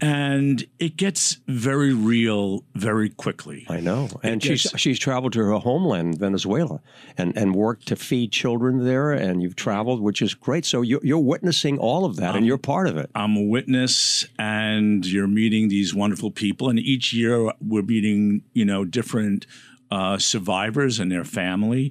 and 0.00 0.66
it 0.78 0.96
gets 0.96 1.38
very 1.48 1.94
real 1.94 2.64
very 2.74 3.08
quickly. 3.08 3.64
I 3.68 3.80
know, 3.80 4.08
and 4.22 4.34
It 4.36 4.46
she's 4.46 4.62
gets- 4.64 4.80
she's 4.82 4.98
traveled 4.98 5.32
to 5.34 5.38
her 5.40 5.52
homeland, 5.58 6.18
Venezuela, 6.18 6.80
and 7.16 7.36
and 7.36 7.54
worked 7.54 7.86
to 7.88 7.96
feed 7.96 8.30
children 8.32 8.84
there. 8.84 9.12
And 9.12 9.42
you've 9.42 9.56
traveled, 9.56 10.00
which 10.02 10.20
is 10.20 10.34
great. 10.34 10.64
So 10.66 10.82
you're, 10.82 11.00
you're 11.02 11.18
witnessing 11.34 11.78
all 11.78 12.04
of 12.04 12.16
that, 12.16 12.30
Um, 12.30 12.36
and 12.36 12.46
you're 12.46 12.58
part 12.58 12.86
of 12.86 12.96
it. 12.98 13.08
I'm 13.14 13.36
a 13.36 13.42
witness, 13.56 14.26
and 14.38 15.06
you're 15.06 15.28
meeting 15.42 15.68
these 15.68 15.94
wonderful 15.94 16.30
people. 16.30 16.68
And 16.68 16.78
each 16.78 17.12
year 17.14 17.50
we're 17.60 17.82
meeting, 17.94 18.42
you 18.52 18.66
know, 18.66 18.84
different 18.84 19.46
uh, 19.90 20.18
survivors 20.18 20.98
and 21.00 21.10
their 21.10 21.24
family. 21.24 21.90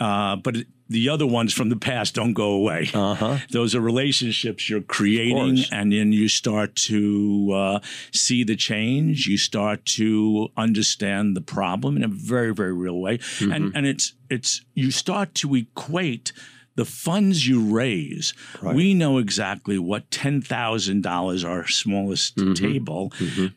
Uh, 0.00 0.36
but 0.36 0.56
it, 0.56 0.66
the 0.94 1.08
other 1.14 1.26
ones 1.26 1.52
from 1.52 1.68
the 1.68 1.76
past 1.90 2.14
don't 2.14 2.32
go 2.34 2.50
away. 2.60 2.82
Uh-huh. 2.94 3.38
Those 3.50 3.74
are 3.74 3.80
relationships 3.80 4.68
you're 4.70 4.80
creating, 4.98 5.64
and 5.72 5.92
then 5.92 6.12
you 6.12 6.28
start 6.28 6.70
to 6.90 7.50
uh, 7.52 7.78
see 8.12 8.44
the 8.44 8.56
change. 8.56 9.26
You 9.26 9.36
start 9.36 9.84
to 9.98 10.48
understand 10.56 11.36
the 11.36 11.40
problem 11.56 11.96
in 11.98 12.04
a 12.04 12.08
very, 12.32 12.52
very 12.54 12.72
real 12.72 12.98
way, 13.06 13.18
Mm-hmm. 13.18 13.52
and 13.52 13.64
and 13.76 13.84
it's 13.86 14.06
it's 14.30 14.50
you 14.74 14.90
start 14.90 15.34
to 15.42 15.54
equate. 15.54 16.32
The 16.76 16.84
funds 16.84 17.46
you 17.46 17.60
raise, 17.72 18.34
we 18.62 18.94
know 18.94 19.18
exactly 19.18 19.78
what 19.78 20.10
ten 20.10 20.40
thousand 20.42 21.02
dollars, 21.02 21.44
our 21.44 21.68
smallest 21.68 22.36
Mm-hmm. 22.36 22.52
table, 22.54 23.12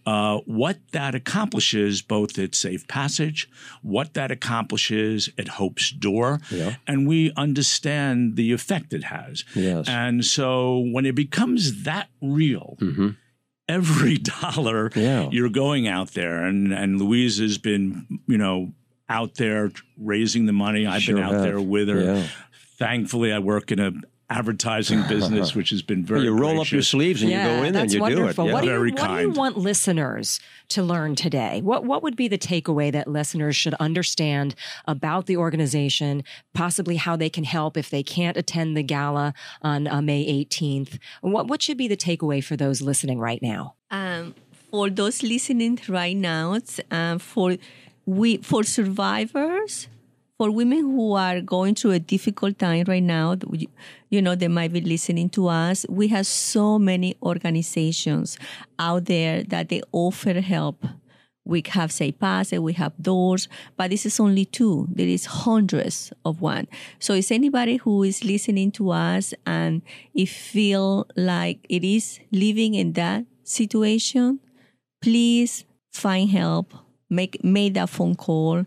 uh, 0.06 0.38
what 0.46 0.78
that 0.92 1.16
accomplishes 1.16 2.02
both 2.04 2.38
at 2.38 2.54
Safe 2.54 2.88
Passage, 2.88 3.50
what 3.82 4.14
that 4.14 4.30
accomplishes 4.30 5.30
at 5.38 5.48
Hope's 5.48 5.90
Door, 5.92 6.42
Yeah. 6.52 6.76
and 6.86 7.08
we 7.08 7.32
understand 7.36 8.36
the 8.36 8.52
effect 8.52 8.94
it 8.94 9.06
has. 9.06 9.44
Yes. 9.56 9.88
And 9.90 10.24
so 10.24 10.78
when 10.80 11.06
it 11.08 11.16
becomes 11.16 11.84
that 11.86 12.10
real, 12.22 12.78
every 13.68 14.18
dollar 14.42 14.90
Mm-hmm. 14.90 15.00
Yeah. 15.00 15.30
you're 15.32 15.50
going 15.50 15.88
out 15.88 16.12
there, 16.14 16.44
and, 16.46 16.72
and 16.72 17.00
Louise 17.02 17.40
has 17.40 17.58
been, 17.58 18.06
you 18.28 18.38
know, 18.38 18.74
out 19.10 19.36
there 19.36 19.72
raising 19.98 20.48
the 20.48 20.54
money. 20.54 20.86
I've 20.86 21.02
Sure 21.02 21.16
been 21.16 21.24
out 21.24 21.32
have. 21.34 21.42
there 21.44 21.62
with 21.62 21.88
her. 21.88 22.04
Yeah. 22.04 22.28
Thankfully, 22.78 23.32
I 23.32 23.40
work 23.40 23.72
in 23.72 23.80
a 23.80 23.92
advertising 24.30 25.04
business, 25.10 25.56
which 25.56 25.70
has 25.70 25.82
been 25.82 26.04
very 26.04 26.24
you 26.24 26.32
roll 26.32 26.60
up 26.60 26.70
your 26.70 26.82
sleeves 26.82 27.22
and 27.22 27.32
you 27.32 27.38
go 27.38 27.64
in 27.64 27.76
and 27.76 27.92
you 27.92 28.02
wonderful. 28.02 28.46
do 28.46 28.50
it. 28.50 28.54
What, 28.54 28.62
do 28.62 28.68
you, 28.68 28.72
Very 28.74 28.92
what 28.92 29.08
do 29.08 29.22
you 29.22 29.32
want 29.32 29.58
listeners 29.58 30.42
to 30.70 30.84
learn 30.84 31.16
today? 31.16 31.62
What 31.62 31.86
what 31.86 32.04
would 32.04 32.16
be 32.16 32.28
the 32.28 32.38
takeaway 32.38 32.92
that 32.92 33.08
listeners 33.08 33.56
should 33.56 33.74
understand 33.76 34.54
about 34.86 35.26
the 35.28 35.38
organization, 35.38 36.24
possibly 36.54 36.98
how 36.98 37.16
they 37.16 37.30
can 37.30 37.46
help 37.46 37.78
if 37.78 37.90
they 37.90 38.04
can't 38.04 38.36
attend 38.36 38.76
the 38.76 38.84
gala 38.84 39.34
on 39.62 39.88
uh, 39.88 40.02
May 40.02 40.26
18th? 40.46 41.00
What 41.22 41.48
what 41.48 41.62
should 41.62 41.78
be 41.78 41.88
the 41.88 41.98
takeaway 41.98 42.44
for 42.44 42.58
those 42.58 42.82
listening 42.82 43.20
right 43.20 43.42
now? 43.42 43.76
um, 43.92 44.36
for 44.72 44.90
those 44.90 45.24
listening 45.24 45.80
right 45.88 46.16
now, 46.16 46.54
it's, 46.54 46.80
uh, 46.92 47.18
for 47.18 47.58
we 48.06 48.38
for 48.38 48.64
survivors, 48.64 49.88
for 50.38 50.52
women 50.52 50.80
who 50.80 51.14
are 51.14 51.42
going 51.42 51.74
through 51.74 51.92
a 51.92 52.00
difficult 52.00 52.60
time 52.60 52.86
right 52.88 53.02
now, 53.02 53.36
you 54.10 54.22
know, 54.22 54.36
they 54.36 54.48
might 54.48 54.72
be 54.72 54.82
listening 54.82 55.30
to 55.32 55.48
us. 55.48 55.86
We 55.90 56.10
have 56.10 56.28
so 56.28 56.78
many 56.78 57.16
organizations 57.24 58.38
out 58.78 59.06
there 59.06 59.44
that 59.44 59.70
they 59.70 59.82
offer 59.92 60.40
help. 60.40 60.86
We 61.44 61.64
have 61.70 61.92
Say 61.94 62.12
Pass, 62.12 62.52
we 62.52 62.74
have 62.74 62.92
Doors, 63.02 63.48
but 63.78 63.90
this 63.90 64.06
is 64.06 64.20
only 64.20 64.44
two. 64.44 64.88
There 64.92 65.08
is 65.08 65.26
hundreds 65.26 66.12
of 66.26 66.42
one. 66.42 66.68
So 67.00 67.14
is 67.14 67.32
anybody 67.32 67.78
who 67.78 68.04
is 68.04 68.24
listening 68.24 68.72
to 68.74 68.92
us 68.92 69.34
and 69.46 69.82
if 70.14 70.30
feel 70.30 71.08
like 71.16 71.66
it 71.70 71.86
is 71.86 72.20
living 72.34 72.76
in 72.76 72.94
that 72.94 73.26
situation, 73.44 74.40
please 75.02 75.64
find 75.94 76.30
help. 76.30 76.74
Make 77.10 77.42
make 77.42 77.76
that 77.76 77.90
phone 77.90 78.16
call, 78.16 78.66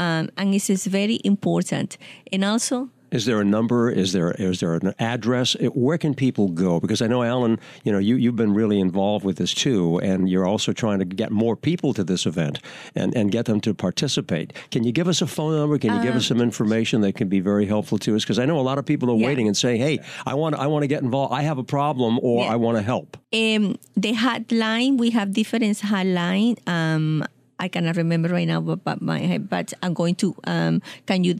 um, 0.00 0.24
and 0.38 0.52
this 0.54 0.68
is 0.70 0.86
very 0.98 1.18
important. 1.24 1.90
And 2.32 2.42
also, 2.44 2.76
Is 3.18 3.24
there 3.26 3.40
a 3.40 3.44
number? 3.56 3.80
Is 4.02 4.10
there 4.12 4.30
is 4.50 4.58
there 4.60 4.74
an 4.80 4.94
address? 5.14 5.56
Where 5.86 5.98
can 5.98 6.14
people 6.14 6.46
go? 6.66 6.72
Because 6.82 7.00
I 7.04 7.08
know 7.12 7.22
Alan, 7.34 7.54
you 7.84 7.90
know, 7.92 7.98
you 8.08 8.14
you've 8.22 8.36
been 8.44 8.54
really 8.60 8.78
involved 8.88 9.24
with 9.28 9.36
this 9.42 9.52
too, 9.64 9.98
and 10.10 10.28
you're 10.30 10.46
also 10.52 10.70
trying 10.72 11.00
to 11.02 11.08
get 11.22 11.30
more 11.44 11.56
people 11.68 11.90
to 11.98 12.04
this 12.04 12.22
event 12.32 12.56
and 13.00 13.10
and 13.18 13.26
get 13.36 13.44
them 13.50 13.60
to 13.66 13.70
participate. 13.74 14.48
Can 14.74 14.82
you 14.86 14.92
give 14.98 15.08
us 15.12 15.20
a 15.22 15.26
phone 15.26 15.52
number? 15.60 15.76
Can 15.84 15.90
you 15.96 16.02
give 16.06 16.16
us 16.20 16.26
some 16.30 16.40
information 16.50 16.96
that 17.04 17.14
can 17.20 17.28
be 17.36 17.40
very 17.52 17.66
helpful 17.74 17.98
to 18.06 18.10
us? 18.16 18.22
Because 18.24 18.38
I 18.42 18.46
know 18.50 18.58
a 18.64 18.66
lot 18.70 18.78
of 18.78 18.84
people 18.92 19.08
are 19.12 19.18
Yeah. 19.18 19.28
waiting 19.28 19.46
and 19.50 19.56
saying, 19.64 19.80
"Hey, 19.86 19.96
I 20.32 20.34
want 20.40 20.52
I 20.64 20.66
want 20.72 20.82
to 20.86 20.90
get 20.94 21.02
involved. 21.02 21.30
I 21.40 21.42
have 21.50 21.58
a 21.66 21.66
problem, 21.78 22.12
or 22.28 22.36
Yeah. 22.44 22.54
I 22.54 22.56
want 22.64 22.76
to 22.80 22.84
help." 22.92 23.08
um, 23.42 23.64
the 24.04 24.12
hotline 24.26 24.92
we 25.02 25.08
have 25.18 25.28
different 25.40 25.78
hotline. 25.92 26.52
Um, 26.76 27.24
I 27.60 27.68
cannot 27.68 27.96
remember 27.96 28.30
right 28.30 28.48
now, 28.48 28.60
but, 28.60 28.82
but 28.82 29.02
my. 29.02 29.38
But 29.38 29.72
I'm 29.82 29.94
going 29.94 30.16
to. 30.16 30.34
Um, 30.44 30.82
can 31.06 31.22
you? 31.24 31.38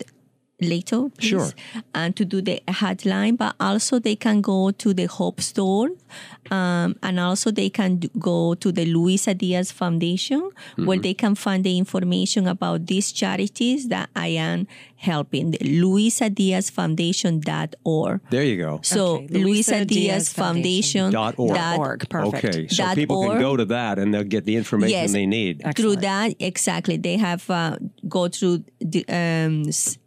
Later, 0.60 1.08
please, 1.16 1.28
Sure. 1.30 1.50
and 1.94 2.14
to 2.16 2.24
do 2.24 2.40
the 2.42 2.60
hotline, 2.68 3.36
but 3.36 3.54
also 3.60 3.98
they 3.98 4.16
can 4.16 4.40
go 4.40 4.70
to 4.72 4.92
the 4.94 5.06
Hope's 5.06 5.52
Door, 5.52 5.90
um, 6.50 6.96
and 7.02 7.18
also 7.18 7.50
they 7.50 7.70
can 7.70 7.96
d- 7.96 8.10
go 8.18 8.54
to 8.54 8.70
the 8.72 8.84
Luisa 8.86 9.34
Diaz 9.34 9.70
Foundation, 9.72 10.50
where 10.76 10.98
they 10.98 11.14
can 11.14 11.34
find 11.34 11.64
the 11.64 11.76
information 11.78 12.46
about 12.46 12.86
these 12.86 13.10
charities 13.12 13.88
that 13.88 14.10
I 14.14 14.28
am 14.28 14.66
helping. 14.96 15.52
The 15.52 15.58
LuisaDiazFoundation.org. 17.00 18.20
There 18.30 18.44
you 18.44 18.56
go. 18.56 18.80
So 18.82 19.16
Okay, 19.16 19.26
Luisa 19.28 19.44
Luisa 19.46 19.84
Diaz 19.84 19.88
Diaz 19.88 20.28
Foundation 20.32 21.10
Dot 21.12 21.34
org. 21.38 21.54
Dot 21.56 21.78
org. 21.78 22.08
Perfect. 22.08 22.44
Okay, 22.44 22.68
so 22.68 22.84
Dot 22.84 22.94
people 22.96 23.28
can 23.28 23.40
go 23.40 23.56
to 23.56 23.64
that 23.66 23.98
and 23.98 24.12
they'll 24.12 24.24
get 24.24 24.44
the 24.44 24.56
information 24.56 24.90
Yes. 24.98 25.12
they 25.12 25.26
need. 25.26 25.62
Through 25.76 25.96
that, 25.96 26.34
exactly, 26.38 26.96
they 26.96 27.16
have 27.16 27.48
uh, 27.50 27.76
go 28.08 28.28
through 28.28 28.64
the 28.80 29.04
um, 29.08 29.68
s- 29.68 29.98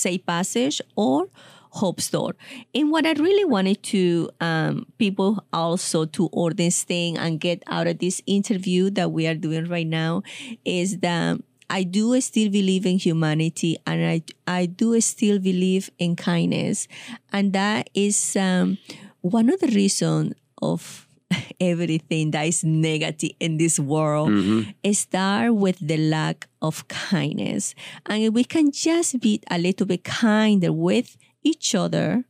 Say 0.00 0.18
Passage 0.18 0.80
or 0.96 1.28
Hope's 1.70 2.10
Door. 2.10 2.36
And 2.74 2.90
what 2.90 3.06
I 3.06 3.12
really 3.12 3.44
wanted 3.44 3.82
to 3.94 4.30
um, 4.40 4.86
people 4.98 5.44
also 5.52 6.04
to 6.06 6.28
understand 6.36 7.18
and 7.18 7.38
get 7.38 7.62
out 7.66 7.86
of 7.86 7.98
this 7.98 8.20
interview 8.26 8.90
that 8.90 9.12
we 9.12 9.26
are 9.26 9.34
doing 9.34 9.68
right 9.68 9.86
now 9.86 10.22
is 10.64 10.98
that 10.98 11.38
I 11.68 11.84
do 11.84 12.20
still 12.20 12.50
believe 12.50 12.84
in 12.84 12.98
humanity 12.98 13.76
and 13.86 14.04
I, 14.04 14.22
I 14.46 14.66
do 14.66 15.00
still 15.00 15.38
believe 15.38 15.88
in 15.98 16.16
kindness. 16.16 16.88
And 17.32 17.52
that 17.52 17.88
is 17.94 18.36
um, 18.36 18.78
one 19.20 19.48
of 19.48 19.60
the 19.60 19.68
reasons 19.68 20.34
of 20.60 21.06
everything 21.60 22.30
that 22.32 22.46
is 22.46 22.64
negative 22.64 23.30
in 23.40 23.56
this 23.56 23.78
world 23.78 24.30
mm-hmm. 24.30 24.92
start 24.92 25.54
with 25.54 25.78
the 25.80 25.96
lack 25.96 26.48
of 26.62 26.86
kindness. 26.88 27.74
And 28.06 28.24
if 28.24 28.34
we 28.34 28.44
can 28.44 28.70
just 28.70 29.20
be 29.20 29.40
a 29.50 29.58
little 29.58 29.86
bit 29.86 30.04
kinder 30.04 30.72
with 30.72 31.16
each 31.42 31.74
other 31.74 32.24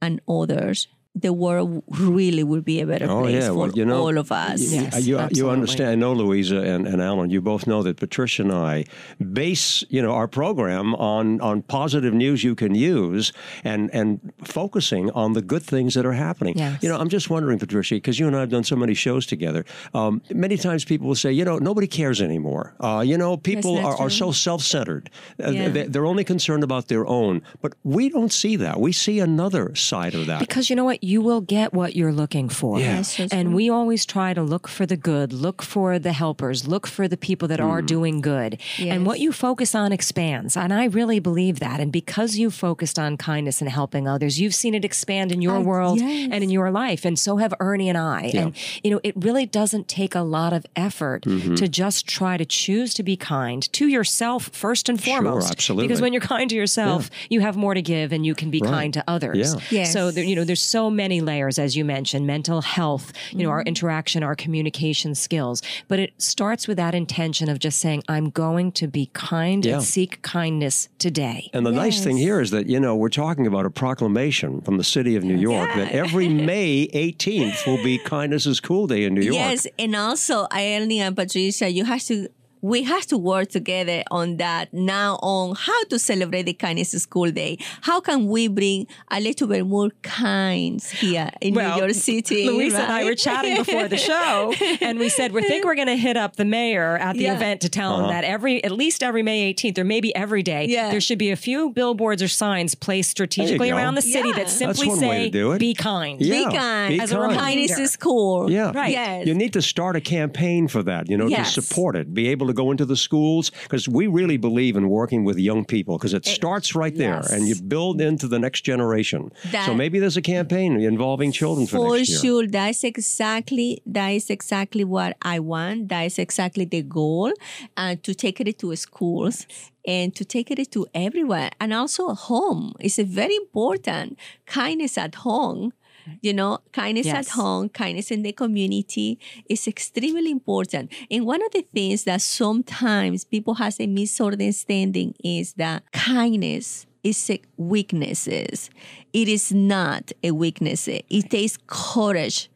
and 0.00 0.20
others, 0.28 0.88
the 1.14 1.32
world 1.32 1.82
really 1.88 2.42
would 2.42 2.64
be 2.64 2.80
a 2.80 2.86
better 2.86 3.06
Oh, 3.10 3.20
place 3.20 3.34
yeah. 3.42 3.48
for 3.48 3.54
Well, 3.54 3.70
you 3.72 3.84
know, 3.84 4.00
all 4.06 4.16
of 4.16 4.32
us. 4.32 4.72
Yes, 4.72 5.06
you, 5.06 5.20
you 5.32 5.50
understand. 5.50 5.90
I 5.90 5.94
know, 5.94 6.14
Luisa 6.14 6.56
and, 6.62 6.86
and 6.86 7.02
Alan, 7.02 7.28
you 7.28 7.42
both 7.42 7.66
know 7.66 7.82
that 7.82 7.98
Patricia 7.98 8.42
and 8.42 8.52
I 8.52 8.84
base, 9.32 9.84
you 9.90 10.00
know, 10.00 10.12
our 10.12 10.26
program 10.26 10.94
on, 10.94 11.40
on 11.42 11.62
positive 11.62 12.14
news 12.14 12.42
you 12.42 12.54
can 12.54 12.74
use 12.74 13.32
and, 13.62 13.90
and 13.92 14.32
focusing 14.42 15.10
on 15.10 15.34
the 15.34 15.42
good 15.42 15.62
things 15.62 15.94
that 15.94 16.06
are 16.06 16.12
happening. 16.14 16.56
Yes. 16.56 16.82
You 16.82 16.88
know, 16.88 16.98
I'm 16.98 17.10
just 17.10 17.28
wondering, 17.28 17.58
Patricia, 17.58 17.94
because 17.96 18.18
you 18.18 18.26
and 18.26 18.34
I 18.34 18.40
have 18.40 18.50
done 18.50 18.64
so 18.64 18.76
many 18.76 18.94
shows 18.94 19.26
together. 19.26 19.64
Um, 19.92 20.22
many 20.32 20.56
times 20.56 20.84
people 20.84 21.08
will 21.08 21.14
say, 21.14 21.30
you 21.32 21.44
know, 21.44 21.58
nobody 21.58 21.86
cares 21.86 22.22
anymore. 22.22 22.74
Uh, 22.80 23.02
you 23.06 23.18
know, 23.18 23.36
people 23.36 23.76
are, 23.78 23.96
are 24.00 24.10
so 24.10 24.32
self-centered. 24.32 25.10
Uh, 25.42 25.50
Yeah. 25.50 25.68
they- 25.68 25.86
They're 25.92 26.06
only 26.06 26.24
concerned 26.24 26.64
about 26.64 26.88
their 26.88 27.06
own. 27.06 27.42
But 27.60 27.74
we 27.84 28.08
don't 28.08 28.32
see 28.32 28.56
that. 28.56 28.80
We 28.80 28.92
see 28.92 29.18
another 29.18 29.74
side 29.74 30.14
of 30.14 30.26
that. 30.26 30.40
Because 30.40 30.70
you 30.70 30.76
know 30.76 30.84
what? 30.84 31.01
You 31.04 31.20
will 31.20 31.40
get 31.40 31.74
what 31.74 31.96
you're 31.96 32.12
looking 32.12 32.48
for. 32.48 32.78
Yeah. 32.78 32.98
Yes, 32.98 33.18
And 33.32 33.48
right. 33.48 33.56
we 33.56 33.68
always 33.68 34.06
try 34.06 34.32
to 34.34 34.42
look 34.42 34.68
for 34.68 34.86
the 34.86 34.96
good, 34.96 35.32
look 35.32 35.60
for 35.60 35.98
the 35.98 36.12
helpers, 36.12 36.68
look 36.68 36.86
for 36.86 37.08
the 37.08 37.16
people 37.16 37.48
that 37.48 37.58
Hmm. 37.58 37.66
are 37.66 37.82
doing 37.82 38.20
good. 38.20 38.58
And 38.78 39.04
what 39.04 39.18
you 39.18 39.32
focus 39.32 39.74
on 39.74 39.90
expands. 39.92 40.56
And 40.56 40.72
I 40.72 40.84
really 40.84 41.18
believe 41.18 41.58
that. 41.58 41.80
And 41.80 41.90
because 41.90 42.36
you 42.36 42.52
focused 42.52 43.00
on 43.00 43.16
kindness 43.16 43.60
and 43.60 43.68
helping 43.68 44.06
others, 44.06 44.38
you've 44.40 44.54
seen 44.54 44.74
it 44.74 44.84
expand 44.84 45.32
in 45.32 45.42
your 45.42 45.56
I- 45.56 45.58
world 45.70 45.98
yes. 46.00 46.28
and 46.30 46.44
in 46.44 46.50
your 46.50 46.70
life. 46.70 47.04
And 47.04 47.18
so 47.18 47.38
have 47.38 47.52
Ernie 47.58 47.88
and 47.88 47.98
I. 47.98 48.30
And, 48.32 48.54
you 48.84 48.92
know, 48.92 49.00
it 49.02 49.14
really 49.16 49.44
doesn't 49.44 49.88
take 49.88 50.14
a 50.14 50.22
lot 50.22 50.52
of 50.52 50.64
effort 50.76 51.22
Mm-hmm. 51.24 51.56
to 51.56 51.66
just 51.66 52.06
try 52.06 52.36
to 52.36 52.44
choose 52.44 52.94
to 52.94 53.02
be 53.02 53.16
kind 53.16 53.60
to 53.72 53.88
yourself 53.88 54.50
first 54.52 54.88
and 54.88 55.02
foremost. 55.02 55.50
absolutely. 55.50 55.88
Because 55.88 56.00
when 56.00 56.12
you're 56.12 56.22
kind 56.22 56.48
to 56.50 56.54
yourself, 56.56 57.10
you 57.28 57.40
have 57.40 57.56
more 57.56 57.74
to 57.74 57.82
give 57.82 58.12
and 58.12 58.24
you 58.24 58.34
can 58.36 58.50
be 58.50 58.60
kind 58.60 58.94
to 58.94 59.02
others. 59.08 59.54
Yeah. 59.54 59.60
Yes. 59.80 59.92
So 59.92 60.10
there, 60.12 60.22
you 60.24 60.36
know, 60.36 60.44
there's 60.44 60.62
so 60.62 60.90
many 60.92 61.20
layers, 61.20 61.58
as 61.58 61.76
you 61.76 61.84
mentioned, 61.84 62.26
mental 62.26 62.60
health, 62.62 63.12
you 63.32 63.38
know, 63.38 63.42
Mm-hmm. 63.42 63.50
our 63.52 63.62
interaction, 63.62 64.22
our 64.22 64.34
communication 64.36 65.14
skills. 65.14 65.62
But 65.88 65.98
it 65.98 66.12
starts 66.22 66.68
with 66.68 66.76
that 66.76 66.94
intention 66.94 67.48
of 67.48 67.58
just 67.58 67.80
saying, 67.80 68.02
I'm 68.08 68.30
going 68.30 68.70
to 68.72 68.86
be 68.86 69.06
kind 69.14 69.64
Yeah. 69.64 69.74
and 69.74 69.82
seek 69.82 70.22
kindness 70.22 70.88
today. 70.98 71.50
And 71.52 71.66
the 71.66 71.72
nice 71.72 72.02
thing 72.04 72.16
here 72.16 72.40
is 72.40 72.50
that, 72.52 72.66
you 72.66 72.78
know, 72.78 72.94
we're 72.94 73.08
talking 73.08 73.46
about 73.46 73.66
a 73.66 73.70
proclamation 73.70 74.60
from 74.60 74.76
the 74.78 74.84
city 74.84 75.16
of 75.16 75.24
New 75.24 75.36
York 75.36 75.70
that 75.74 75.92
every 75.92 76.28
May 76.28 76.86
18th 76.94 77.66
will 77.66 77.82
be 77.82 77.98
Kindness 77.98 78.46
is 78.46 78.60
Cool 78.60 78.86
Day 78.86 79.04
in 79.04 79.14
New 79.14 79.22
York. 79.22 79.34
Yes, 79.34 79.66
and 79.78 79.94
also 79.96 80.46
Ernie 80.54 81.00
and 81.00 81.16
Patricia, 81.16 81.68
you 81.70 81.84
have 81.84 82.02
to 82.04 82.28
we 82.62 82.84
have 82.84 83.04
to 83.06 83.18
work 83.18 83.48
together 83.48 84.04
on 84.10 84.36
that 84.36 84.72
now 84.72 85.16
on 85.20 85.56
how 85.58 85.82
to 85.84 85.98
celebrate 85.98 86.44
the 86.44 86.52
kindness 86.52 86.92
school 86.92 87.30
day. 87.32 87.58
How 87.82 88.00
can 88.00 88.28
we 88.28 88.46
bring 88.46 88.86
a 89.10 89.20
little 89.20 89.48
bit 89.48 89.66
more 89.66 89.90
kinds 90.02 90.88
here 90.90 91.28
in 91.40 91.54
New 91.54 91.60
York 91.60 91.90
City? 91.92 92.48
Luisa 92.48 92.82
and 92.82 92.92
I 92.92 93.04
were 93.04 93.16
chatting 93.16 93.56
before 93.56 93.88
the 93.88 93.96
show, 93.96 94.54
and 94.80 94.98
we 95.00 95.08
said 95.08 95.32
we 95.32 95.42
think 95.42 95.64
we're 95.64 95.74
going 95.74 95.88
to 95.88 95.96
hit 95.96 96.16
up 96.16 96.36
the 96.36 96.44
mayor 96.44 96.96
at 96.96 97.16
the 97.16 97.24
Yeah. 97.24 97.34
event 97.34 97.60
to 97.62 97.68
tell 97.68 97.96
him 97.96 98.04
uh-huh. 98.04 98.12
that 98.12 98.24
every, 98.24 98.62
at 98.62 98.70
least 98.70 99.02
every 99.02 99.22
May 99.24 99.52
18th, 99.52 99.78
or 99.78 99.84
maybe 99.84 100.14
every 100.14 100.44
day, 100.44 100.66
Yeah. 100.68 100.90
there 100.90 101.00
should 101.00 101.18
be 101.18 101.30
a 101.30 101.36
few 101.36 101.70
billboards 101.70 102.22
or 102.22 102.28
signs 102.28 102.74
placed 102.76 103.10
strategically 103.10 103.70
around 103.70 103.96
the 103.96 104.02
city 104.02 104.28
Yeah. 104.28 104.36
that 104.36 104.48
simply 104.50 104.88
say, 104.90 105.24
to 105.24 105.30
do 105.30 105.52
it. 105.52 105.58
"Be 105.58 105.74
kind." 105.74 106.20
Yeah. 106.20 106.48
Be 106.48 106.56
kind. 106.56 106.88
Be 106.94 107.00
As 107.00 107.10
a 107.10 107.16
kind. 107.16 107.22
reminder. 107.30 107.42
Kindness 107.42 107.78
is 107.78 107.96
cool. 107.96 108.50
Yeah. 108.50 108.70
Right. 108.72 108.92
Yes. 108.92 109.26
You 109.26 109.34
need 109.34 109.52
to 109.54 109.62
start 109.62 109.96
a 109.96 110.00
campaign 110.00 110.68
for 110.68 110.82
that, 110.84 111.08
you 111.10 111.16
know, 111.16 111.26
Yes. 111.26 111.54
to 111.54 111.62
support 111.62 111.96
it, 111.96 112.14
be 112.14 112.28
able 112.28 112.46
to 112.46 112.51
go 112.52 112.70
into 112.70 112.84
the 112.84 112.96
schools, 112.96 113.50
because 113.64 113.88
we 113.88 114.06
really 114.06 114.36
believe 114.36 114.76
in 114.76 114.88
working 114.88 115.24
with 115.24 115.38
young 115.38 115.64
people, 115.64 115.98
because 115.98 116.14
it 116.14 116.24
starts 116.26 116.74
right 116.74 116.96
there, 116.96 117.22
and 117.30 117.48
you 117.48 117.54
build 117.60 118.00
into 118.00 118.26
the 118.28 118.38
next 118.38 118.62
generation. 118.62 119.30
so 119.66 119.74
maybe 119.74 119.98
there's 119.98 120.16
a 120.16 120.22
campaign 120.22 120.80
involving 120.80 121.32
children 121.32 121.66
for, 121.66 121.76
For 121.76 122.04
sure, 122.04 122.46
that's 122.46 122.84
exactly 122.84 123.82
that 123.86 124.08
is 124.08 124.30
exactly 124.30 124.84
what 124.84 125.16
I 125.22 125.38
want. 125.38 125.88
That 125.88 126.02
is 126.02 126.18
exactly 126.18 126.64
the 126.64 126.82
goal, 126.82 127.32
and 127.76 128.02
to 128.02 128.14
take 128.14 128.40
it 128.40 128.58
to 128.58 128.76
schools 128.76 129.46
and 129.84 130.14
to 130.14 130.24
take 130.24 130.50
it 130.50 130.70
to 130.72 130.86
everywhere, 130.94 131.50
and 131.60 131.72
also 131.74 132.14
home. 132.14 132.74
It's 132.80 132.98
a 132.98 133.04
very 133.04 133.34
important 133.36 134.18
kindness 134.46 134.96
at 134.96 135.16
home. 135.16 135.72
You 136.20 136.32
know, 136.32 136.58
kindness 136.72 137.06
at 137.06 137.28
home, 137.28 137.68
kindness 137.68 138.10
in 138.10 138.22
the 138.22 138.32
community 138.32 139.18
is 139.48 139.66
extremely 139.66 140.30
important. 140.30 140.92
And 141.10 141.26
one 141.26 141.42
of 141.44 141.52
the 141.52 141.64
things 141.74 142.04
that 142.04 142.20
sometimes 142.22 143.24
people 143.24 143.54
has 143.54 143.80
a 143.80 143.86
misunderstanding 143.86 145.14
is 145.22 145.54
that 145.54 145.90
kindness 145.92 146.86
is 147.02 147.30
a 147.30 147.40
weaknesses. 147.56 148.70
It 149.12 149.28
is 149.28 149.52
not 149.52 150.12
a 150.22 150.30
weakness. 150.30 150.88
It 150.88 151.30
takes 151.30 151.58
courage 151.66 152.50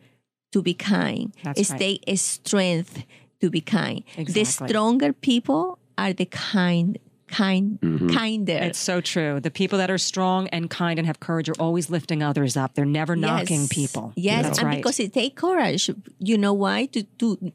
to 0.53 0.63
be 0.63 0.75
kind. 0.75 1.35
That's 1.43 1.61
it 1.61 1.71
right. 1.71 2.03
takes 2.05 2.23
strength 2.23 3.05
to 3.41 3.51
be 3.51 3.61
kind. 3.61 4.03
The 4.17 4.45
stronger 4.45 5.13
people 5.13 5.79
are 5.99 6.13
the 6.13 6.27
kind, 6.27 6.99
kind, 7.29 7.79
Mm-hmm. 7.81 8.09
kinder. 8.11 8.53
It's 8.63 8.79
so 8.79 9.01
true. 9.01 9.41
The 9.41 9.51
people 9.51 9.79
that 9.79 9.91
are 9.91 9.99
strong 9.99 10.49
and 10.49 10.71
kind 10.71 10.99
and 10.99 11.07
have 11.07 11.21
courage 11.21 11.49
are 11.49 11.55
always 11.59 11.91
lifting 11.91 12.23
others 12.23 12.57
up. 12.57 12.75
They're 12.75 12.85
never 12.85 13.17
knocking 13.17 13.69
people. 13.69 14.13
Yes, 14.17 14.45
That's 14.45 14.59
and 14.59 14.69
right. 14.69 14.77
because 14.77 15.01
it 15.01 15.13
takes 15.13 15.41
courage. 15.41 15.91
You 16.19 16.39
know 16.39 16.53
why? 16.53 16.87
To 16.87 17.03
do 17.03 17.53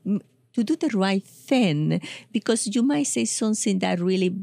to 0.53 0.63
do 0.63 0.75
the 0.75 0.89
right 0.97 1.23
thing. 1.23 2.01
Because 2.31 2.67
you 2.75 2.83
might 2.83 3.07
say 3.07 3.25
something 3.25 3.79
that 3.79 3.99
really 3.99 4.35